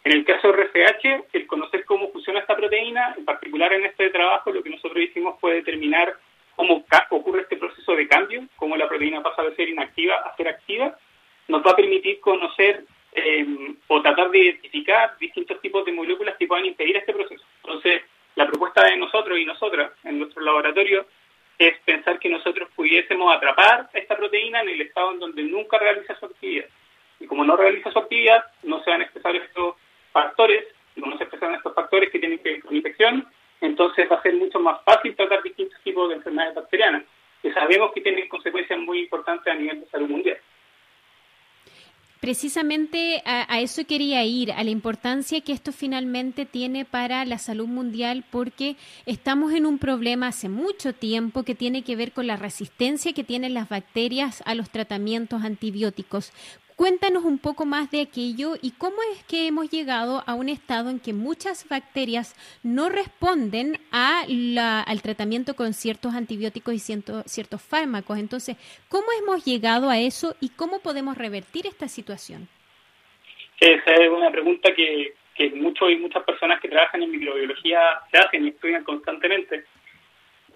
En 0.04 0.12
el 0.12 0.24
caso 0.24 0.52
de 0.52 0.64
RCH, 0.64 1.24
el 1.32 1.46
conocer 1.46 1.84
cómo 1.84 2.12
funciona 2.12 2.40
esta 2.40 2.56
proteína, 2.56 3.14
en 3.16 3.24
particular 3.24 3.72
en 3.72 3.86
este 3.86 4.10
trabajo, 4.10 4.52
lo 4.52 4.62
que 4.62 4.70
nosotros 4.70 5.02
hicimos 5.02 5.40
fue 5.40 5.54
determinar 5.54 6.14
cómo 6.56 6.84
ocurre 7.10 7.42
este 7.42 7.56
proceso 7.56 7.96
de 7.96 8.06
cambio, 8.06 8.44
cómo 8.56 8.76
la 8.76 8.86
proteína 8.86 9.22
pasa 9.22 9.42
de 9.42 9.56
ser 9.56 9.68
inactiva 9.68 10.16
a 10.16 10.36
ser 10.36 10.48
activa, 10.48 10.96
nos 11.48 11.66
va 11.66 11.72
a 11.72 11.76
permitir 11.76 12.20
conocer 12.20 12.84
eh, 13.12 13.46
o 13.94 14.02
tratar 14.02 14.28
de 14.30 14.38
identificar 14.38 15.16
distintos 15.18 15.60
tipos 15.60 15.84
de 15.84 15.92
moléculas 15.92 16.34
que 16.36 16.48
puedan 16.48 16.66
impedir 16.66 16.96
este 16.96 17.12
proceso. 17.12 17.44
Entonces, 17.62 18.02
la 18.34 18.44
propuesta 18.44 18.84
de 18.84 18.96
nosotros 18.96 19.38
y 19.38 19.44
nosotras 19.44 19.92
en 20.02 20.18
nuestro 20.18 20.42
laboratorio 20.42 21.06
es 21.56 21.78
pensar 21.84 22.18
que 22.18 22.28
nosotros 22.28 22.68
pudiésemos 22.74 23.32
atrapar 23.32 23.88
esta 23.92 24.16
proteína 24.16 24.62
en 24.62 24.70
el 24.70 24.80
estado 24.80 25.12
en 25.12 25.20
donde 25.20 25.44
nunca 25.44 25.78
realiza 25.78 26.18
su 26.18 26.26
actividad. 26.26 26.66
Y 27.20 27.26
como 27.26 27.44
no 27.44 27.56
realiza 27.56 27.92
su 27.92 27.98
actividad, 28.00 28.44
no 28.64 28.82
se 28.82 28.90
van 28.90 29.02
a 29.02 29.04
expresar 29.04 29.36
estos 29.36 29.76
factores, 30.10 30.64
no 30.96 31.16
se 31.16 31.22
expresan 31.22 31.54
estos 31.54 31.72
factores 31.72 32.10
que 32.10 32.18
tienen 32.18 32.40
que 32.40 32.50
ver 32.50 32.62
con 32.64 32.74
infección, 32.74 33.28
entonces 33.60 34.10
va 34.10 34.16
a 34.16 34.22
ser 34.22 34.34
mucho 34.34 34.58
más 34.58 34.82
fácil 34.82 35.14
tratar 35.14 35.40
distintos 35.40 35.80
tipos 35.84 36.08
de 36.08 36.16
enfermedades 36.16 36.56
bacterianas, 36.56 37.04
que 37.40 37.52
sabemos 37.52 37.92
que 37.92 38.00
tienen 38.00 38.28
consecuencias 38.28 38.80
muy 38.80 38.98
importantes 39.02 39.46
a 39.46 39.56
nivel 39.56 39.82
de 39.82 39.86
salud 39.86 40.08
mundial. 40.08 40.38
Precisamente 42.24 43.22
a, 43.26 43.60
eso 43.60 43.84
quería 43.84 44.24
ir, 44.24 44.50
a 44.50 44.64
la 44.64 44.70
importancia 44.70 45.42
que 45.42 45.52
esto 45.52 45.72
finalmente 45.72 46.46
tiene 46.46 46.86
para 46.86 47.22
la 47.26 47.36
salud 47.36 47.66
mundial, 47.66 48.24
porque 48.30 48.76
estamos 49.04 49.52
en 49.52 49.66
un 49.66 49.76
problema 49.76 50.28
hace 50.28 50.48
mucho 50.48 50.94
tiempo 50.94 51.42
que 51.42 51.54
tiene 51.54 51.82
que 51.82 51.96
ver 51.96 52.12
con 52.12 52.26
la 52.26 52.36
resistencia 52.36 53.12
que 53.12 53.24
tienen 53.24 53.52
las 53.52 53.68
bacterias 53.68 54.42
a 54.46 54.54
los 54.54 54.70
tratamientos 54.70 55.44
antibióticos. 55.44 56.32
Cuéntanos 56.76 57.24
un 57.24 57.38
poco 57.38 57.66
más 57.66 57.92
de 57.92 58.00
aquello 58.00 58.54
y 58.60 58.72
cómo 58.72 58.96
es 59.12 59.22
que 59.24 59.46
hemos 59.46 59.70
llegado 59.70 60.24
a 60.26 60.34
un 60.34 60.48
estado 60.48 60.90
en 60.90 60.98
que 60.98 61.12
muchas 61.12 61.68
bacterias 61.68 62.34
no 62.64 62.88
responden 62.88 63.78
a 63.92 64.22
al 64.22 65.02
tratamiento 65.02 65.54
con 65.54 65.72
ciertos 65.72 66.14
antibióticos 66.14 66.74
y 66.74 66.78
ciertos 66.80 67.62
fármacos. 67.62 68.18
Entonces, 68.18 68.56
¿cómo 68.88 69.06
hemos 69.20 69.44
llegado 69.44 69.88
a 69.88 70.00
eso 70.00 70.34
y 70.40 70.48
cómo 70.48 70.80
podemos 70.80 71.16
revertir 71.16 71.66
esta 71.68 71.86
situación? 71.86 72.48
Esa 73.60 73.94
es 73.94 74.10
una 74.10 74.32
pregunta 74.32 74.74
que 74.74 75.14
muchos 75.54 75.92
y 75.92 75.96
muchas 75.96 76.24
personas 76.24 76.60
que 76.60 76.68
trabajan 76.68 77.04
en 77.04 77.10
microbiología 77.12 78.00
se 78.10 78.18
hacen 78.18 78.46
y 78.46 78.48
estudian 78.48 78.82
constantemente. 78.82 79.64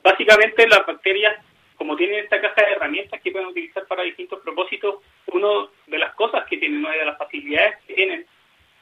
Básicamente 0.03 0.67
las 0.67 0.85
bacterias 0.85 1.37
como 1.79 1.97
tienen 1.97 2.25
esta 2.25 2.41
caja 2.41 2.67
de 2.67 2.73
herramientas 2.73 3.21
que 3.23 3.31
pueden 3.31 3.49
utilizar 3.49 3.87
para 3.87 4.03
distintos 4.03 4.41
propósitos, 4.41 4.97
una 5.29 5.69
de 5.87 5.99
las 5.99 6.15
cosas 6.17 6.45
que 6.47 6.59
tienen, 6.59 6.81
una 6.81 6.91
de 6.91 7.05
las 7.05 7.17
facilidades 7.17 7.77
que 7.87 7.95
tienen, 7.95 8.27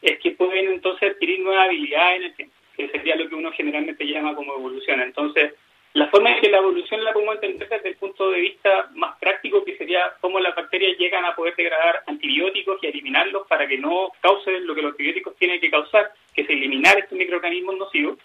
es 0.01 0.19
que 0.19 0.31
pueden 0.33 0.69
entonces 0.69 1.13
adquirir 1.13 1.41
nuevas 1.41 1.67
habilidades 1.67 2.17
en 2.17 2.23
el 2.25 2.35
tiempo, 2.35 2.55
que 2.77 2.89
sería 2.89 3.17
lo 3.17 3.29
que 3.29 3.35
uno 3.35 3.53
generalmente 3.53 4.07
llama 4.07 4.35
como 4.35 4.55
evolución. 4.55 5.01
Entonces, 5.03 5.55
la 5.93 6.09
forma 6.09 6.31
en 6.31 6.41
que 6.41 6.51
la 6.51 6.59
evolución 6.59 7.05
la 7.05 7.13
podemos 7.13 7.37
entender 7.37 7.69
desde 7.69 7.89
el 7.91 7.97
punto 7.97 8.31
de 8.31 8.41
vista 8.41 8.91
más 8.95 9.19
práctico, 9.19 9.65
que 9.65 9.77
sería 9.77 10.15
cómo 10.21 10.41
las 10.41 10.55
bacterias 10.55 10.99
llegan 10.99 11.25
a 11.25 11.35
poder 11.35 11.55
degradar 11.55 12.03
antibióticos 12.07 12.79
y 12.83 12.87
eliminarlos 12.87 13.47
para 13.47 13.67
que 13.67 13.79
no 13.79 14.13
causen 14.21 14.67
lo 14.67 14.75
que 14.75 14.83
los 14.83 14.93
antibióticos 14.93 15.37
tienen 15.37 15.61
que 15.61 15.71
causar, 15.71 16.13
que 16.35 16.43
es 16.43 16.51
eliminar 16.51 16.99
estos 16.99 17.17
microorganismos 17.17 17.77
nocivos, 17.77 18.19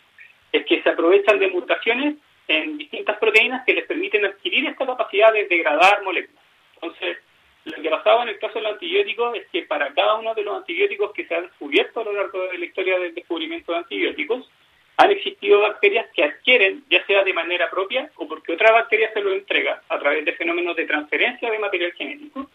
es 0.51 0.65
que 0.65 0.81
se 0.81 0.89
aprovechan 0.89 1.39
de 1.39 1.47
mutaciones 1.47 2.15
en 2.47 2.77
distintas 2.77 3.17
proteínas 3.17 3.63
que 3.65 3.73
les 3.73 3.85
permiten 3.85 4.25
adquirir 4.51 4.69
esta 4.69 4.85
capacidad 4.85 5.31
de 5.31 5.47
degradar 5.47 6.03
moléculas. 6.03 6.43
Entonces, 6.75 7.17
lo 7.63 7.81
que 7.81 7.89
pasaba 7.89 8.23
en 8.23 8.29
el 8.29 8.39
caso 8.39 8.55
de 8.55 8.61
los 8.61 8.73
antibióticos 8.73 9.35
es 9.35 9.47
que 9.47 9.61
para 9.63 9.93
cada 9.93 10.15
uno 10.15 10.33
de 10.33 10.43
los 10.43 10.57
antibióticos 10.57 11.13
que 11.13 11.25
se 11.25 11.35
han 11.35 11.43
descubierto 11.43 12.01
a 12.01 12.03
lo 12.03 12.13
largo 12.13 12.47
de 12.47 12.57
la 12.57 12.65
historia 12.65 12.99
del 12.99 13.15
descubrimiento 13.15 13.71
de 13.71 13.77
antibióticos, 13.77 14.49
han 14.97 15.11
existido 15.11 15.61
bacterias 15.61 16.07
que 16.13 16.23
adquieren, 16.23 16.83
ya 16.89 17.05
sea 17.05 17.23
de 17.23 17.33
manera 17.33 17.69
propia 17.69 18.11
o 18.15 18.27
porque 18.27 18.53
otra 18.53 18.73
bacteria 18.73 19.11
se 19.13 19.21
lo 19.21 19.31
entrega 19.31 19.81
a 19.87 19.97
través 19.97 20.25
de 20.25 20.33
fenómenos 20.33 20.75
de 20.75 20.85
transferencia 20.85 21.49
de 21.49 21.59
material 21.59 21.93
genético, 21.93 22.49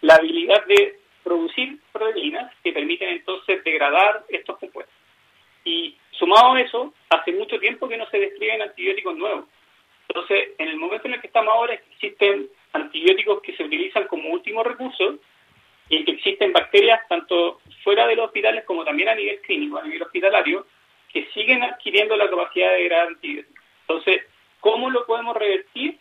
la 0.00 0.14
habilidad 0.14 0.64
de 0.66 1.00
producir 1.22 1.78
proteínas 1.92 2.50
que 2.64 2.72
permiten 2.72 3.10
entonces 3.10 3.62
degradar 3.62 4.24
estos 4.28 4.58
compuestos. 4.58 4.94
Y 5.64 5.96
sumado 6.12 6.54
a 6.54 6.60
eso, 6.60 6.94
hace 7.10 7.32
mucho 7.32 7.58
tiempo 7.60 7.88
que 7.88 7.98
no 7.98 8.08
se 8.08 8.18
describen 8.18 8.62
antibióticos 8.62 9.16
nuevos. 9.16 9.44
Entonces, 10.14 10.50
en 10.58 10.68
el 10.68 10.76
momento 10.76 11.08
en 11.08 11.14
el 11.14 11.20
que 11.22 11.28
estamos 11.28 11.54
ahora, 11.54 11.72
existen 11.72 12.46
antibióticos 12.74 13.40
que 13.40 13.56
se 13.56 13.64
utilizan 13.64 14.06
como 14.08 14.28
último 14.28 14.62
recurso 14.62 15.18
y 15.88 16.04
que 16.04 16.12
existen 16.12 16.52
bacterias 16.52 17.00
tanto 17.08 17.62
fuera 17.82 18.06
de 18.06 18.16
los 18.16 18.26
hospitales 18.26 18.64
como 18.64 18.84
también 18.84 19.08
a 19.08 19.14
nivel 19.14 19.40
clínico, 19.40 19.78
a 19.78 19.82
nivel 19.82 20.02
hospitalario, 20.02 20.66
que 21.10 21.26
siguen 21.32 21.62
adquiriendo 21.62 22.14
la 22.18 22.28
capacidad 22.28 22.72
de 22.72 22.82
degradar 22.82 23.08
antibióticos. 23.08 23.64
Entonces, 23.88 24.22
¿cómo 24.60 24.90
lo 24.90 25.06
podemos 25.06 25.34
revertir? 25.34 25.96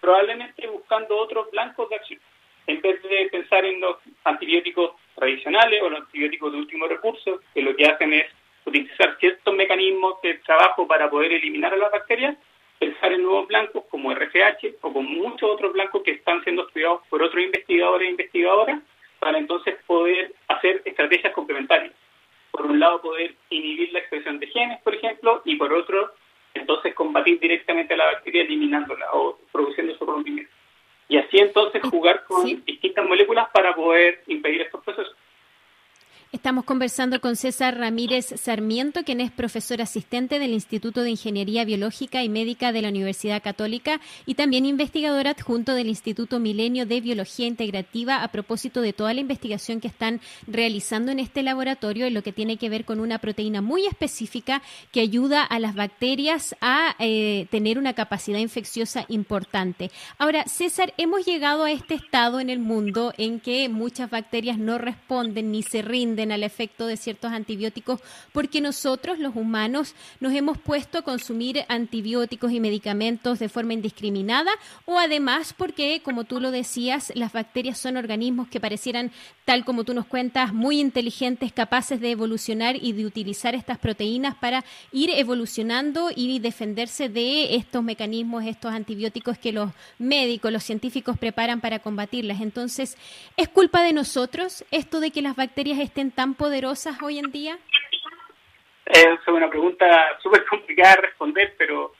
Probablemente 0.00 0.66
buscando 0.68 1.18
otros 1.18 1.50
blancos 1.50 1.90
de 1.90 1.96
acción. 1.96 2.20
En 2.66 2.80
vez 2.80 3.02
de 3.02 3.28
pensar 3.30 3.66
en 3.66 3.82
los 3.82 3.98
antibióticos 4.24 4.92
tradicionales 5.14 5.82
o 5.82 5.90
los 5.90 6.00
antibióticos 6.00 6.52
de 6.52 6.58
último 6.58 6.88
recurso, 6.88 7.40
que 7.52 7.60
lo 7.60 7.76
que 7.76 7.84
hacen 7.84 8.14
es 8.14 8.26
utilizar 8.64 9.18
ciertos 9.18 9.54
mecanismos 9.54 10.22
de 10.22 10.34
trabajo 10.38 10.86
para 10.86 11.10
poder 11.10 11.32
eliminar 11.32 11.74
a 11.74 11.76
las 11.76 11.92
bacterias, 11.92 12.34
pensar 12.82 13.12
en 13.12 13.22
nuevos 13.22 13.46
blancos 13.46 13.84
como 13.88 14.12
RFH 14.12 14.78
o 14.80 14.92
como 14.92 15.21
muchos 15.32 15.50
otros 15.50 15.72
blancos 15.72 16.02
que 16.02 16.12
están 16.12 16.42
siendo 16.44 16.66
estudiados 16.66 17.00
por 17.08 17.22
otros 17.22 17.42
investigadores 17.42 18.08
e 18.08 18.10
investigadoras 18.10 18.80
para 19.18 19.38
entonces 19.38 19.76
poder 19.86 20.34
hacer 20.48 20.82
estrategias 20.84 21.32
complementarias. 21.32 21.92
Por 22.50 22.66
un 22.66 22.78
lado, 22.78 23.00
poder 23.00 23.34
inhibir 23.50 23.92
la 23.92 24.00
expresión 24.00 24.38
de 24.38 24.46
genes, 24.48 24.80
por 24.82 24.94
ejemplo, 24.94 25.40
y 25.44 25.56
por 25.56 25.72
otro, 25.72 26.12
entonces 26.54 26.94
combatir 26.94 27.40
directamente 27.40 27.94
a 27.94 27.96
la 27.96 28.06
bacteria 28.06 28.42
eliminándola 28.42 29.06
o 29.12 29.38
produciendo 29.50 29.96
su 29.96 30.04
rompimiento. 30.04 30.52
Y 31.08 31.16
así 31.16 31.38
entonces 31.38 31.82
jugar 31.82 32.24
con 32.24 32.44
distintas 32.44 33.06
moléculas 33.06 33.48
para 33.52 33.74
poder 33.74 34.22
impedir 34.26 34.62
estos 34.62 34.82
procesos. 34.84 35.16
Estamos 36.30 36.64
conversando 36.82 37.20
con 37.20 37.36
César 37.36 37.78
Ramírez 37.78 38.34
Sarmiento, 38.40 39.04
quien 39.04 39.20
es 39.20 39.30
profesor 39.30 39.80
asistente 39.80 40.40
del 40.40 40.50
Instituto 40.50 41.04
de 41.04 41.10
Ingeniería 41.10 41.64
Biológica 41.64 42.24
y 42.24 42.28
Médica 42.28 42.72
de 42.72 42.82
la 42.82 42.88
Universidad 42.88 43.40
Católica 43.40 44.00
y 44.26 44.34
también 44.34 44.66
investigador 44.66 45.28
adjunto 45.28 45.76
del 45.76 45.86
Instituto 45.86 46.40
Milenio 46.40 46.84
de 46.84 47.00
Biología 47.00 47.46
Integrativa 47.46 48.24
a 48.24 48.32
propósito 48.32 48.80
de 48.80 48.92
toda 48.92 49.14
la 49.14 49.20
investigación 49.20 49.78
que 49.80 49.86
están 49.86 50.20
realizando 50.48 51.12
en 51.12 51.20
este 51.20 51.44
laboratorio 51.44 52.06
en 52.06 52.14
lo 52.14 52.24
que 52.24 52.32
tiene 52.32 52.56
que 52.56 52.68
ver 52.68 52.84
con 52.84 52.98
una 52.98 53.18
proteína 53.18 53.62
muy 53.62 53.86
específica 53.86 54.60
que 54.90 55.02
ayuda 55.02 55.44
a 55.44 55.60
las 55.60 55.76
bacterias 55.76 56.56
a 56.60 56.96
eh, 56.98 57.46
tener 57.52 57.78
una 57.78 57.92
capacidad 57.92 58.40
infecciosa 58.40 59.04
importante. 59.06 59.92
Ahora, 60.18 60.46
César, 60.48 60.94
hemos 60.96 61.24
llegado 61.24 61.62
a 61.62 61.70
este 61.70 61.94
estado 61.94 62.40
en 62.40 62.50
el 62.50 62.58
mundo 62.58 63.14
en 63.18 63.38
que 63.38 63.68
muchas 63.68 64.10
bacterias 64.10 64.58
no 64.58 64.78
responden 64.78 65.52
ni 65.52 65.62
se 65.62 65.82
rinden 65.82 66.32
al 66.32 66.42
efecto 66.42 66.71
de 66.78 66.96
ciertos 66.96 67.32
antibióticos 67.32 68.00
porque 68.32 68.60
nosotros, 68.60 69.18
los 69.18 69.36
humanos, 69.36 69.94
nos 70.20 70.32
hemos 70.32 70.58
puesto 70.58 70.98
a 70.98 71.02
consumir 71.02 71.64
antibióticos 71.68 72.52
y 72.52 72.60
medicamentos 72.60 73.38
de 73.38 73.48
forma 73.48 73.74
indiscriminada 73.74 74.50
o 74.84 74.98
además 74.98 75.54
porque, 75.56 76.00
como 76.02 76.24
tú 76.24 76.40
lo 76.40 76.50
decías, 76.50 77.12
las 77.14 77.32
bacterias 77.32 77.78
son 77.78 77.96
organismos 77.96 78.48
que 78.48 78.60
parecieran, 78.60 79.12
tal 79.44 79.64
como 79.64 79.84
tú 79.84 79.94
nos 79.94 80.06
cuentas, 80.06 80.52
muy 80.52 80.80
inteligentes, 80.80 81.52
capaces 81.52 82.00
de 82.00 82.10
evolucionar 82.10 82.76
y 82.76 82.92
de 82.92 83.06
utilizar 83.06 83.54
estas 83.54 83.78
proteínas 83.78 84.34
para 84.34 84.64
ir 84.90 85.10
evolucionando 85.10 86.10
y 86.14 86.38
defenderse 86.38 87.08
de 87.08 87.56
estos 87.56 87.82
mecanismos, 87.82 88.44
estos 88.44 88.72
antibióticos 88.72 89.38
que 89.38 89.52
los 89.52 89.70
médicos, 89.98 90.52
los 90.52 90.64
científicos 90.64 91.18
preparan 91.18 91.60
para 91.60 91.80
combatirlas. 91.80 92.40
Entonces, 92.40 92.96
¿es 93.36 93.48
culpa 93.48 93.82
de 93.82 93.92
nosotros 93.92 94.64
esto 94.70 95.00
de 95.00 95.10
que 95.10 95.22
las 95.22 95.36
bacterias 95.36 95.78
estén 95.78 96.10
tan 96.10 96.34
poderosas 96.34 96.61
hoy 97.02 97.18
en 97.18 97.32
día? 97.32 97.58
Es 98.86 99.18
una 99.26 99.50
pregunta 99.50 100.18
súper 100.22 100.44
complicada 100.46 100.94
de 100.94 101.02
responder, 101.02 101.54
pero 101.58 101.92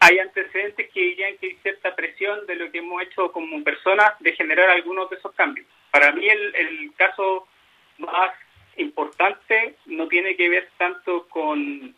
hay 0.00 0.18
antecedentes 0.18 0.90
que 0.92 1.00
dirían 1.00 1.38
que 1.38 1.46
hay 1.46 1.56
cierta 1.62 1.94
presión 1.94 2.46
de 2.46 2.56
lo 2.56 2.70
que 2.70 2.78
hemos 2.78 3.02
hecho 3.02 3.32
como 3.32 3.62
personas 3.64 4.12
de 4.20 4.32
generar 4.32 4.68
algunos 4.68 5.08
de 5.08 5.16
esos 5.16 5.34
cambios. 5.34 5.66
Para 5.90 6.12
mí 6.12 6.28
el, 6.28 6.92
caso 6.96 7.48
más 7.98 8.32
importante 8.76 9.76
no 9.86 10.08
tiene 10.08 10.36
que 10.36 10.48
ver 10.50 10.68
tanto 10.76 11.26
con 11.28 11.94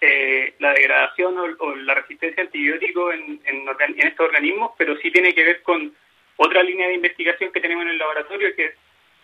eh, 0.00 0.54
la 0.60 0.74
degradación 0.74 1.36
o, 1.38 1.74
la 1.76 1.94
resistencia 1.94 2.42
a 2.42 2.46
antibióticos 2.46 3.14
en, 3.14 3.40
en, 3.44 3.68
en, 3.68 4.06
estos 4.06 4.26
organismos, 4.26 4.72
pero 4.78 4.96
sí 4.98 5.10
tiene 5.10 5.34
que 5.34 5.44
ver 5.44 5.62
con 5.62 5.92
otra 6.36 6.62
línea 6.62 6.86
de 6.86 6.94
investigación 6.94 7.50
que 7.50 7.60
tenemos 7.60 7.82
en 7.82 7.90
el 7.90 7.98
laboratorio, 7.98 8.54
que 8.54 8.66
es 8.66 8.74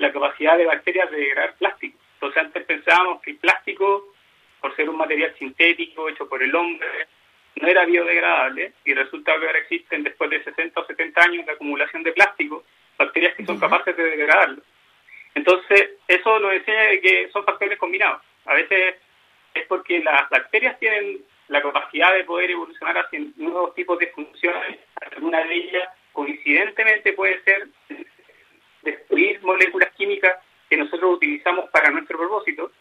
la 0.02 0.12
capacidad 0.12 0.58
de 0.58 0.66
bacterias 0.66 1.10
de 1.10 1.16
degradar 1.16 1.54
plástico. 1.54 1.98
Entonces 2.14 2.42
antes 2.42 2.64
pensábamos 2.64 3.22
que 3.22 3.30
el 3.30 3.36
plástico, 3.38 4.12
por 4.60 4.74
ser 4.76 4.90
un 4.90 4.96
material 4.96 5.34
sintético 5.38 6.08
hecho 6.08 6.28
por 6.28 6.42
el 6.42 6.54
hombre, 6.54 6.88
no 7.56 7.68
era 7.68 7.84
biodegradable 7.84 8.72
y 8.84 8.94
resulta 8.94 9.38
que 9.38 9.46
ahora 9.46 9.58
existen 9.60 10.02
después 10.02 10.28
de 10.30 10.42
60 10.42 10.80
o 10.80 10.86
70 10.86 11.22
años 11.22 11.46
de 11.46 11.52
acumulación 11.52 12.02
de 12.02 12.12
plástico, 12.12 12.64
bacterias 12.98 13.34
que 13.34 13.46
son 13.46 13.60
capaces 13.60 13.96
de 13.96 14.02
degradarlo. 14.02 14.62
Entonces, 15.34 15.90
eso 16.08 16.38
nos 16.40 16.52
enseña 16.52 17.00
que 17.00 17.30
son 17.32 17.44
factores 17.44 17.78
combinados. 17.78 18.22
A 18.46 18.54
veces 18.54 18.96
es 19.54 19.66
porque 19.66 20.00
las 20.00 20.28
bacterias 20.30 20.78
tienen 20.80 21.24
la 21.48 21.62
capacidad 21.62 22.12
de 22.14 22.24
poder 22.24 22.50
evolucionar 22.50 22.98
hacia 22.98 23.20
nuevos 23.36 23.74
tipos 23.74 23.98
de 23.98 24.08
funciones. 24.08 24.78
Alguna 25.12 25.44
de 25.44 25.54
ellas, 25.54 25.88
coincidentemente, 26.12 27.12
puede 27.12 27.40
ser 27.44 27.68
destruir 28.82 29.40
moléculas 29.42 29.90
químicas 29.96 30.38
que 30.68 30.76
nosotros 30.76 31.16
utilizamos 31.16 31.70
para 31.70 31.90
nuestro 31.90 32.18
propósito. 32.18 32.72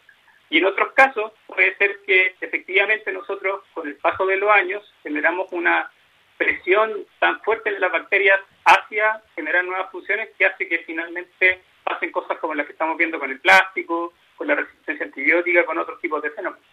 Y 0.50 0.58
en 0.58 0.66
otros 0.66 0.92
casos 0.92 1.32
puede 1.46 1.74
ser 1.76 2.00
que 2.06 2.34
efectivamente 2.40 3.10
nosotros 3.12 3.62
con 3.72 3.88
el 3.88 3.96
paso 3.96 4.21
de 4.32 4.38
los 4.38 4.50
años 4.50 4.94
generamos 5.02 5.50
una 5.52 5.90
presión 6.36 7.06
tan 7.18 7.40
fuerte 7.42 7.70
en 7.70 7.80
las 7.80 7.92
bacterias 7.92 8.40
hacia 8.64 9.22
generar 9.34 9.64
nuevas 9.64 9.90
funciones 9.90 10.30
que 10.36 10.46
hace 10.46 10.68
que 10.68 10.80
finalmente 10.80 11.62
pasen 11.84 12.10
cosas 12.10 12.38
como 12.38 12.54
las 12.54 12.66
que 12.66 12.72
estamos 12.72 12.96
viendo 12.96 13.18
con 13.18 13.30
el 13.30 13.40
plástico, 13.40 14.12
con 14.36 14.48
la 14.48 14.54
resistencia 14.54 15.06
antibiótica, 15.06 15.64
con 15.64 15.78
otros 15.78 16.00
tipos 16.00 16.22
de 16.22 16.30
fenómenos. 16.30 16.64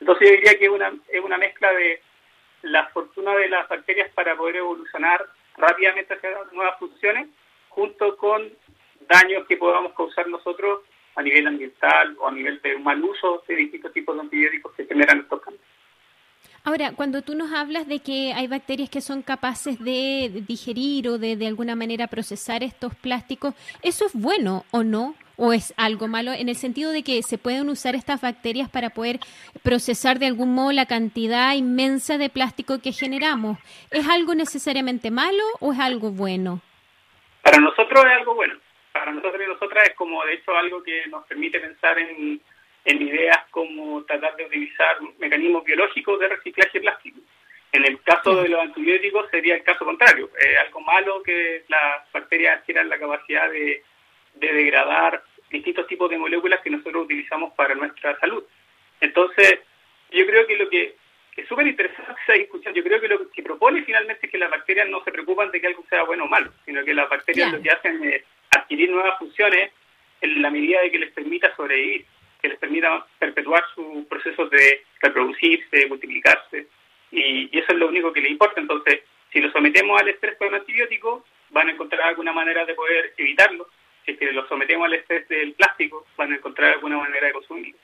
Entonces 0.00 0.28
yo 0.28 0.36
diría 0.36 0.58
que 0.58 0.64
es 0.66 0.70
una, 0.70 0.92
es 1.08 1.20
una 1.20 1.38
mezcla 1.38 1.72
de 1.72 2.00
la 2.62 2.86
fortuna 2.88 3.34
de 3.34 3.48
las 3.48 3.68
bacterias 3.68 4.10
para 4.14 4.36
poder 4.36 4.56
evolucionar 4.56 5.26
rápidamente 5.56 6.14
hacia 6.14 6.30
nuevas 6.52 6.78
funciones, 6.78 7.28
junto 7.68 8.16
con 8.16 8.50
daños 9.00 9.46
que 9.46 9.56
podamos 9.56 9.92
causar 9.94 10.28
nosotros 10.28 10.82
a 11.16 11.22
nivel 11.22 11.46
ambiental 11.48 12.16
o 12.18 12.28
a 12.28 12.32
nivel 12.32 12.60
de 12.62 12.78
mal 12.78 13.02
uso 13.02 13.42
de 13.46 13.56
distintos 13.56 13.92
tipos 13.92 14.14
de 14.14 14.22
antibióticos 14.22 14.72
que 14.74 14.86
generan 14.86 15.20
estos 15.20 15.40
cambios. 15.40 15.64
Ahora, 16.68 16.92
cuando 16.94 17.22
tú 17.22 17.34
nos 17.34 17.50
hablas 17.50 17.88
de 17.88 18.00
que 18.00 18.34
hay 18.34 18.46
bacterias 18.46 18.90
que 18.90 19.00
son 19.00 19.22
capaces 19.22 19.82
de 19.82 20.44
digerir 20.46 21.08
o 21.08 21.16
de 21.16 21.34
de 21.34 21.46
alguna 21.46 21.74
manera 21.74 22.08
procesar 22.08 22.62
estos 22.62 22.94
plásticos, 22.94 23.54
¿eso 23.82 24.04
es 24.04 24.12
bueno 24.12 24.66
o 24.70 24.82
no? 24.82 25.14
¿O 25.38 25.54
es 25.54 25.72
algo 25.78 26.08
malo 26.08 26.30
en 26.30 26.50
el 26.50 26.56
sentido 26.56 26.92
de 26.92 27.02
que 27.02 27.22
se 27.22 27.38
pueden 27.38 27.70
usar 27.70 27.94
estas 27.94 28.20
bacterias 28.20 28.68
para 28.68 28.90
poder 28.90 29.18
procesar 29.62 30.18
de 30.18 30.26
algún 30.26 30.54
modo 30.54 30.72
la 30.72 30.84
cantidad 30.84 31.54
inmensa 31.54 32.18
de 32.18 32.28
plástico 32.28 32.82
que 32.82 32.92
generamos? 32.92 33.56
¿Es 33.90 34.06
algo 34.06 34.34
necesariamente 34.34 35.10
malo 35.10 35.44
o 35.60 35.72
es 35.72 35.78
algo 35.78 36.10
bueno? 36.10 36.60
Para 37.42 37.60
nosotros 37.60 38.04
es 38.04 38.12
algo 38.12 38.34
bueno 38.34 38.56
para 38.92 39.12
nosotros 39.12 39.40
y 39.42 39.48
nosotras 39.48 39.88
es 39.88 39.94
como 39.94 40.24
de 40.24 40.34
hecho 40.34 40.56
algo 40.56 40.82
que 40.82 41.06
nos 41.06 41.24
permite 41.26 41.60
pensar 41.60 41.98
en, 41.98 42.40
ideas 42.96 43.38
como 43.50 44.02
tratar 44.04 44.36
de 44.36 44.46
utilizar 44.46 44.96
mecanismos 45.18 45.64
biológicos 45.64 46.18
de 46.20 46.28
reciclaje 46.28 46.80
plástico. 46.80 47.20
En 47.72 47.84
el 47.84 48.00
caso 48.02 48.42
de 48.42 48.48
los 48.48 48.60
antibióticos 48.60 49.30
sería 49.30 49.54
el 49.54 49.62
caso 49.62 49.84
contrario, 49.84 50.30
es 50.40 50.58
algo 50.58 50.80
malo 50.80 51.22
que 51.22 51.64
las 51.68 52.10
bacterias 52.12 52.58
adquieran 52.58 52.88
la 52.88 52.98
capacidad 52.98 53.50
de, 53.50 53.82
degradar 54.34 55.22
distintos 55.50 55.86
tipos 55.86 56.08
de 56.08 56.16
moléculas 56.16 56.60
que 56.60 56.70
nosotros 56.70 57.04
utilizamos 57.04 57.52
para 57.54 57.74
nuestra 57.74 58.18
salud. 58.20 58.44
Entonces, 59.00 59.60
yo 60.10 60.26
creo 60.26 60.46
que 60.46 60.56
lo 60.56 60.68
que 60.70 60.96
es 61.36 61.46
súper 61.46 61.66
interesante 61.66 62.20
esa 62.22 62.32
discusión. 62.32 62.74
Yo 62.74 62.82
creo 62.82 63.00
que 63.00 63.08
lo 63.08 63.30
que 63.30 63.42
propone 63.42 63.84
finalmente 63.84 64.26
es 64.26 64.32
que 64.32 64.38
las 64.38 64.50
bacterias 64.50 64.88
no 64.88 65.02
se 65.04 65.12
preocupan 65.12 65.50
de 65.50 65.60
que 65.60 65.68
algo 65.68 65.84
sea 65.88 66.02
bueno 66.02 66.24
o 66.24 66.28
malo, 66.28 66.52
sino 66.64 66.84
que 66.84 66.94
las 66.94 67.08
bacterias 67.08 67.52
lo 67.52 67.62
que 67.62 67.70
hacen 67.70 68.02
es 68.04 68.24
adquirir 68.50 68.90
nuevas 68.90 69.18
funciones 69.18 69.70
en 70.20 70.42
la 70.42 70.50
medida 70.50 70.80
de 70.80 70.90
que 70.90 70.98
les 70.98 71.12
permita 71.12 71.54
sobrevivir, 71.54 72.06
que 72.40 72.48
les 72.48 72.58
permita 72.58 73.06
perpetuar 73.18 73.64
sus 73.74 74.06
procesos 74.06 74.50
de 74.50 74.84
reproducirse, 75.00 75.86
multiplicarse. 75.86 76.66
y, 77.10 77.58
eso 77.58 77.72
es 77.72 77.78
lo 77.78 77.88
único 77.88 78.12
que 78.12 78.20
le 78.20 78.30
importa. 78.30 78.60
Entonces, 78.60 79.00
si 79.32 79.40
lo 79.40 79.50
sometemos 79.50 80.00
al 80.00 80.08
estrés 80.08 80.36
con 80.36 80.54
antibiótico, 80.54 81.24
van 81.50 81.68
a 81.68 81.72
encontrar 81.72 82.02
alguna 82.02 82.32
manera 82.32 82.64
de 82.64 82.74
poder 82.74 83.14
evitarlo. 83.16 83.68
Si 84.04 84.12
es 84.12 84.18
que 84.18 84.32
lo 84.32 84.46
sometemos 84.48 84.86
al 84.86 84.94
estrés 84.94 85.28
del 85.28 85.52
plástico, 85.52 86.06
van 86.16 86.32
a 86.32 86.36
encontrar 86.36 86.74
alguna 86.74 86.98
manera 86.98 87.26
de 87.26 87.32
consumirlo. 87.32 87.78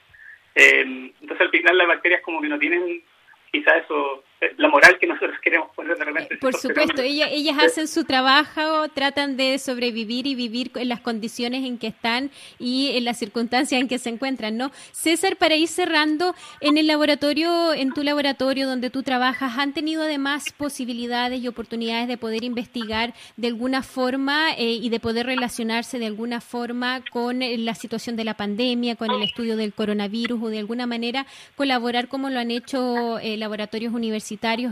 Eh, 0.54 1.12
entonces, 1.20 1.40
al 1.40 1.50
final, 1.50 1.76
las 1.76 1.88
bacterias 1.88 2.22
como 2.22 2.40
que 2.40 2.48
no 2.48 2.58
tienen 2.58 3.02
quizá 3.50 3.76
eso, 3.76 4.24
la 4.56 4.68
moral 4.68 4.98
que 4.98 5.06
nosotros 5.06 5.36
queremos 5.42 5.70
poner 5.74 5.96
de 5.96 6.04
repente. 6.04 6.36
Por 6.36 6.54
supuesto, 6.54 7.02
ellas, 7.02 7.30
ellas 7.32 7.56
hacen 7.58 7.88
su 7.88 8.04
trabajo, 8.04 8.88
tratan 8.88 9.36
de 9.36 9.58
sobrevivir 9.58 10.26
y 10.26 10.34
vivir 10.34 10.70
en 10.74 10.88
las 10.88 11.00
condiciones 11.00 11.64
en 11.64 11.78
que 11.78 11.88
están 11.88 12.30
y 12.58 12.96
en 12.96 13.04
las 13.04 13.18
circunstancias 13.18 13.80
en 13.80 13.88
que 13.88 13.98
se 13.98 14.10
encuentran, 14.10 14.56
¿no? 14.56 14.70
César, 14.92 15.36
para 15.36 15.56
ir 15.56 15.68
cerrando, 15.68 16.34
en 16.60 16.78
el 16.78 16.86
laboratorio, 16.86 17.72
en 17.74 17.92
tu 17.92 18.02
laboratorio 18.02 18.66
donde 18.66 18.90
tú 18.90 19.02
trabajas, 19.02 19.58
¿han 19.58 19.72
tenido 19.72 20.02
además 20.02 20.52
posibilidades 20.56 21.40
y 21.40 21.48
oportunidades 21.48 22.08
de 22.08 22.18
poder 22.18 22.44
investigar 22.44 23.14
de 23.36 23.48
alguna 23.48 23.82
forma 23.82 24.52
eh, 24.56 24.64
y 24.64 24.88
de 24.88 25.00
poder 25.00 25.26
relacionarse 25.26 25.98
de 25.98 26.06
alguna 26.06 26.40
forma 26.40 27.02
con 27.10 27.42
eh, 27.42 27.56
la 27.58 27.74
situación 27.74 28.16
de 28.16 28.24
la 28.24 28.34
pandemia, 28.34 28.96
con 28.96 29.10
el 29.10 29.22
estudio 29.22 29.56
del 29.56 29.72
coronavirus 29.72 30.42
o 30.42 30.48
de 30.48 30.58
alguna 30.58 30.86
manera 30.86 31.26
colaborar 31.56 32.08
como 32.08 32.30
lo 32.30 32.40
han 32.40 32.50
hecho 32.50 33.18
eh, 33.18 33.36
laboratorios 33.36 33.92
universitarios 33.92 34.23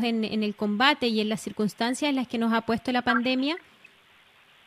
en, 0.03 0.25
en 0.25 0.43
el 0.43 0.55
combate 0.55 1.07
y 1.07 1.21
en 1.21 1.29
las 1.29 1.41
circunstancias 1.41 2.09
en 2.09 2.17
las 2.17 2.29
que 2.29 2.39
nos 2.39 2.53
ha 2.53 2.63
puesto 2.63 2.93
la 2.93 3.03
pandemia? 3.03 3.57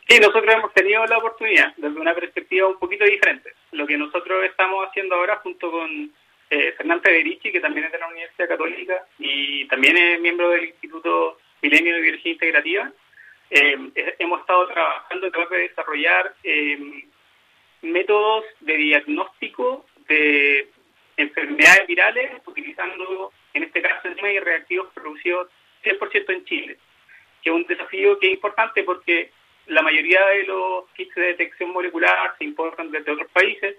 Sí, 0.08 0.20
nosotros 0.20 0.54
hemos 0.54 0.74
tenido 0.74 1.06
la 1.06 1.18
oportunidad 1.18 1.74
desde 1.78 2.00
una 2.00 2.14
perspectiva 2.14 2.68
un 2.68 2.78
poquito 2.78 3.06
diferente. 3.06 3.54
Lo 3.72 3.88
que 3.88 3.98
nosotros 3.98 4.44
estamos 4.46 4.88
haciendo 4.88 5.16
ahora 5.16 5.38
junto 5.38 5.72
con 5.72 6.12
eh, 6.50 6.74
Fernán 6.78 7.02
Federici, 7.02 7.52
que 7.52 7.60
también 7.60 7.88
es 7.88 7.92
de 7.92 7.98
la 7.98 8.08
Universidad 8.08 8.50
Católica 8.50 9.06
y 9.18 9.68
también 9.68 9.98
es 9.98 10.22
miembro 10.22 10.50
del 10.52 10.66
Instituto 10.66 11.40
Milenio 11.62 11.96
de 11.96 12.02
Biología 12.02 12.32
Integrativa, 12.34 12.92
eh, 13.50 13.78
hemos 14.20 14.42
estado 14.42 14.68
trabajando 14.68 15.28
en 15.28 15.50
de 15.50 15.58
desarrollar 15.58 16.34
eh, 16.44 17.06
métodos 17.82 18.46
de 18.60 18.78
diagnóstico 18.78 19.86
de 20.08 20.70
enfermedades 21.18 21.88
virales 21.88 22.32
utilizando 22.46 23.04
y 24.34 24.40
reactivos 24.40 24.88
producidos 24.94 25.50
100% 25.84 26.34
en 26.34 26.46
Chile, 26.46 26.78
que 27.42 27.50
es 27.50 27.56
un 27.56 27.66
desafío 27.66 28.18
que 28.20 28.28
es 28.28 28.34
importante 28.34 28.84
porque 28.84 29.32
la 29.68 29.82
mayoría 29.82 30.26
de 30.28 30.44
los 30.44 30.90
kits 30.96 31.16
de 31.16 31.22
detección 31.28 31.72
molecular 31.72 32.36
se 32.38 32.44
importan 32.44 32.92
desde 32.92 33.12
otros 33.12 33.30
países 33.32 33.76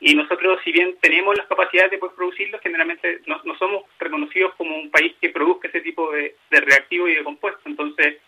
y 0.00 0.14
nosotros, 0.14 0.60
si 0.62 0.70
bien 0.70 0.96
tenemos 1.00 1.36
las 1.36 1.46
capacidades 1.48 1.90
de 1.90 1.98
poder 1.98 2.14
producirlos, 2.14 2.60
generalmente 2.60 3.20
no, 3.26 3.40
somos 3.58 3.84
reconocidos 3.98 4.54
como 4.54 4.76
un 4.76 4.90
país 4.90 5.14
que 5.20 5.30
produzca 5.30 5.68
ese 5.68 5.80
tipo 5.80 6.12
de, 6.12 6.36
de 6.50 6.60
reactivos 6.60 7.10
y 7.10 7.16
de 7.16 7.24
compuestos. 7.24 7.66
Entonces, 7.66 8.18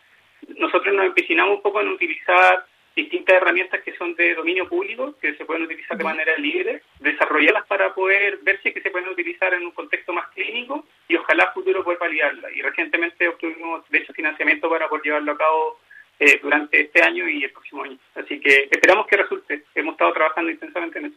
nosotros 0.57 0.93
nos 0.95 1.07
empecinamos 1.07 1.57
un 1.57 1.63
poco 1.63 1.81
en 1.81 1.89
utilizar 1.89 2.67
distintas 3.03 3.37
herramientas 3.37 3.83
que 3.83 3.97
son 3.97 4.15
de 4.15 4.35
dominio 4.35 4.69
público, 4.69 5.15
que 5.21 5.35
se 5.35 5.45
pueden 5.45 5.65
utilizar 5.65 5.97
de 5.97 6.05
manera 6.05 6.37
libre, 6.37 6.83
desarrollarlas 6.99 7.67
para 7.67 7.95
poder 7.95 8.39
ver 8.43 8.61
si 8.63 8.73
que 8.73 8.81
se 8.81 8.91
pueden 8.91 9.09
utilizar 9.09 9.53
en 9.55 9.65
un 9.65 9.73
contexto 9.73 10.13
más 10.13 10.29
clínico 10.31 10.85
y 11.09 11.17
ojalá 11.17 11.45
a 11.45 11.53
futuro 11.53 11.83
poder 11.85 11.99
validarla. 11.99 12.51
Y 12.55 12.63
recientemente 12.63 13.29
obtuvimos, 13.29 13.89
de 13.89 13.99
hecho, 13.99 14.13
financiamiento 14.13 14.69
para 14.69 14.89
poder 14.89 15.05
llevarlo 15.05 15.33
a 15.33 15.39
cabo 15.39 15.81
eh, 16.19 16.39
durante 16.43 16.81
este 16.83 17.03
año 17.03 17.29
y 17.29 17.45
el 17.45 17.51
próximo 17.51 17.83
año. 17.83 17.99
Así 18.15 18.39
que 18.41 18.69
esperamos 18.71 19.07
que 19.07 19.17
resulte. 19.17 19.65
Hemos 19.75 19.93
estado 19.93 20.13
trabajando 20.13 20.51
intensamente 20.51 20.99
en 20.99 21.07
eso. 21.07 21.17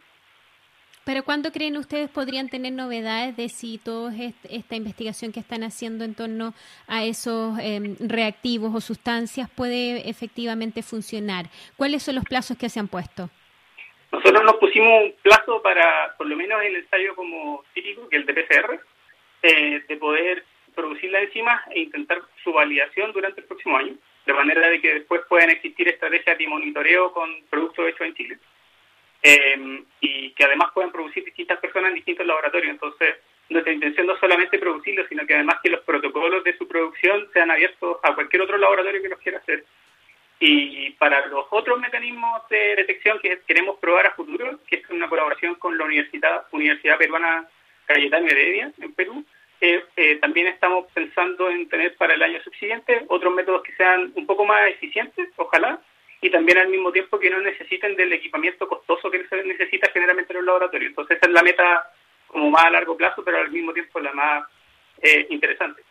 ¿Pero 1.06 1.24
cuándo 1.24 1.52
creen 1.52 1.76
ustedes 1.76 2.10
podrían 2.10 2.48
tener 2.48 2.72
novedades 2.72 3.36
de 3.36 3.50
si 3.50 3.78
toda 3.78 4.14
esta 4.50 4.76
investigación 4.76 5.34
que 5.34 5.42
están 5.42 5.64
haciendo 5.64 6.06
en 6.06 6.16
torno 6.16 6.54
a 6.88 7.04
esos 7.04 7.60
em, 7.60 7.98
reactivos 8.00 8.74
o 8.74 8.80
sustancias 8.80 9.50
puede 9.50 10.10
efectivamente 10.10 10.82
funcionar? 10.82 11.48
¿Cuáles 11.76 12.04
son 12.04 12.16
los 12.16 12.24
plazos 12.24 12.58
que 12.58 12.70
se 12.70 12.80
han 12.80 12.88
puesto? 12.88 13.30
Nosotros 14.14 14.44
nos 14.44 14.56
pusimos 14.58 15.04
un 15.04 15.14
plazo 15.22 15.62
para, 15.62 16.16
por 16.18 16.28
lo 16.28 16.38
menos 16.38 16.64
el 16.64 16.76
ensayo 16.78 17.16
como 17.16 17.66
típico, 17.74 18.08
que 18.08 18.18
el 18.18 18.26
de 18.26 18.34
PCR, 18.34 18.80
eh, 19.42 19.84
de 19.86 19.98
poder 19.98 20.46
producir 20.74 21.12
la 21.12 21.22
enzima 21.22 21.64
e 21.72 21.82
intentar 21.82 22.22
su 22.44 22.54
validación 22.54 23.12
durante 23.12 23.42
el 23.42 23.48
próximo 23.48 23.76
año, 23.76 23.96
de 24.26 24.34
manera 24.34 24.70
de 24.70 24.80
que 24.80 24.94
después 24.94 25.22
puedan 25.28 25.50
existir 25.50 25.88
estrategias 25.90 26.38
de 26.38 26.48
monitoreo 26.48 27.12
con 27.12 27.30
productos 27.50 27.90
hechos 27.90 28.08
en 28.08 28.16
Chile. 28.16 28.38
Eh, 29.26 29.84
y 30.02 30.32
que 30.32 30.44
además 30.44 30.72
puedan 30.74 30.92
producir 30.92 31.24
distintas 31.24 31.58
personas 31.60 31.90
en 31.90 31.96
distintos 31.96 32.26
laboratorios. 32.26 32.72
Entonces, 32.72 33.16
nuestra 33.50 33.72
intención 33.72 34.08
no 34.08 34.18
solamente 34.18 34.60
producirlo, 34.60 35.08
sino 35.08 35.26
que 35.26 35.34
además 35.34 35.60
que 35.64 35.70
los 35.70 35.82
protocolos 35.82 36.44
de 36.44 36.58
su 36.58 36.68
producción 36.68 37.30
sean 37.32 37.50
abiertos 37.50 37.98
a 38.04 38.14
cualquier 38.16 38.42
otro 38.42 38.58
laboratorio 38.58 39.02
que 39.02 39.10
los 39.10 39.20
quiera 39.20 39.38
hacer. 39.38 39.64
Y 40.40 40.90
para 40.92 41.26
los 41.28 41.46
otros 41.52 41.80
mecanismos 41.80 42.42
de 42.50 42.76
detección 42.76 43.20
que 43.20 43.40
queremos 43.48 43.80
probar 43.80 44.08
a 44.08 44.12
futuro, 44.12 44.60
que 44.68 44.78
es 44.78 44.90
una 44.90 45.08
colaboración 45.08 45.56
con 45.56 45.78
la 45.78 45.86
Universidad, 45.86 46.46
Universidad 46.52 46.98
Peruana 46.98 47.48
Cayetano 47.86 48.28
Heredia 48.28 48.74
en 48.82 48.94
Perú, 48.94 49.26
eh, 49.62 49.82
eh, 49.96 50.18
también 50.18 50.48
estamos 50.48 50.92
pensando 50.92 51.50
en 51.50 51.70
tener 51.70 51.96
para 51.96 52.16
el 52.16 52.24
año 52.24 52.42
subsiguiente 52.44 53.06
otros 53.08 53.34
métodos 53.34 53.64
que 53.64 53.74
sean 53.76 54.12
un 54.16 54.26
poco 54.26 54.44
más 54.44 54.68
eficientes, 54.70 55.30
ojalá, 55.38 55.80
y 56.24 56.32
también 56.32 56.58
al 56.58 56.70
mismo 56.70 56.90
tiempo 56.90 57.20
que 57.20 57.30
no 57.30 57.42
necesiten 57.42 57.98
del 57.98 58.14
equipamiento 58.14 58.66
costoso 58.66 59.12
que 59.12 59.28
se 59.28 59.44
necesita 59.44 59.92
generalmente 59.92 60.32
en 60.32 60.38
los 60.38 60.46
laboratorios. 60.46 60.92
Entonces 60.92 61.18
esa 61.18 61.28
es 61.28 61.34
la 61.34 61.44
meta 61.44 61.92
como 62.28 62.50
más 62.50 62.64
a 62.64 62.70
largo 62.70 62.96
plazo, 62.96 63.24
pero 63.26 63.40
al 63.40 63.52
mismo 63.52 63.74
tiempo 63.74 64.00
la 64.00 64.14
más 64.14 64.46
eh, 65.02 65.28
interesante. 65.30 65.84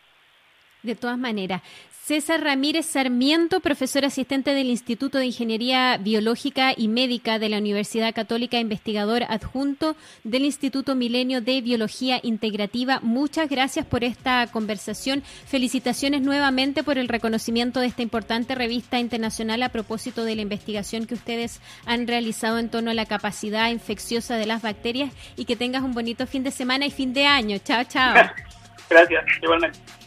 De 0.81 0.95
todas 0.95 1.19
maneras, 1.19 1.61
César 2.05 2.41
Ramírez 2.41 2.85
Sarmiento, 2.85 3.61
profesor 3.61 4.03
asistente 4.03 4.53
del 4.53 4.67
Instituto 4.67 5.19
de 5.19 5.27
Ingeniería 5.27 5.95
Biológica 5.95 6.73
y 6.75 6.89
Médica 6.89 7.39
de 7.39 7.47
la 7.47 7.59
Universidad 7.59 8.13
Católica, 8.13 8.59
investigador 8.59 9.23
adjunto 9.29 9.95
del 10.25 10.43
Instituto 10.43 10.95
Milenio 10.95 11.39
de 11.39 11.61
Biología 11.61 12.19
Integrativa. 12.21 12.99
Muchas 13.01 13.47
gracias 13.47 13.85
por 13.85 14.03
esta 14.03 14.45
conversación. 14.47 15.23
Felicitaciones 15.45 16.21
nuevamente 16.21 16.83
por 16.83 16.97
el 16.97 17.07
reconocimiento 17.07 17.79
de 17.79 17.87
esta 17.87 18.01
importante 18.01 18.53
revista 18.53 18.99
internacional 18.99 19.63
a 19.63 19.69
propósito 19.69 20.25
de 20.25 20.35
la 20.35 20.41
investigación 20.41 21.05
que 21.05 21.13
ustedes 21.13 21.61
han 21.85 22.05
realizado 22.05 22.59
en 22.59 22.67
torno 22.67 22.91
a 22.91 22.95
la 22.95 23.05
capacidad 23.05 23.69
infecciosa 23.69 24.35
de 24.35 24.45
las 24.45 24.61
bacterias 24.61 25.13
y 25.37 25.45
que 25.45 25.55
tengas 25.55 25.83
un 25.83 25.93
bonito 25.93 26.27
fin 26.27 26.43
de 26.43 26.51
semana 26.51 26.85
y 26.85 26.91
fin 26.91 27.13
de 27.13 27.27
año. 27.27 27.59
Chao, 27.59 27.85
chao. 27.85 28.13
Gracias, 28.89 29.23
igualmente. 29.41 30.02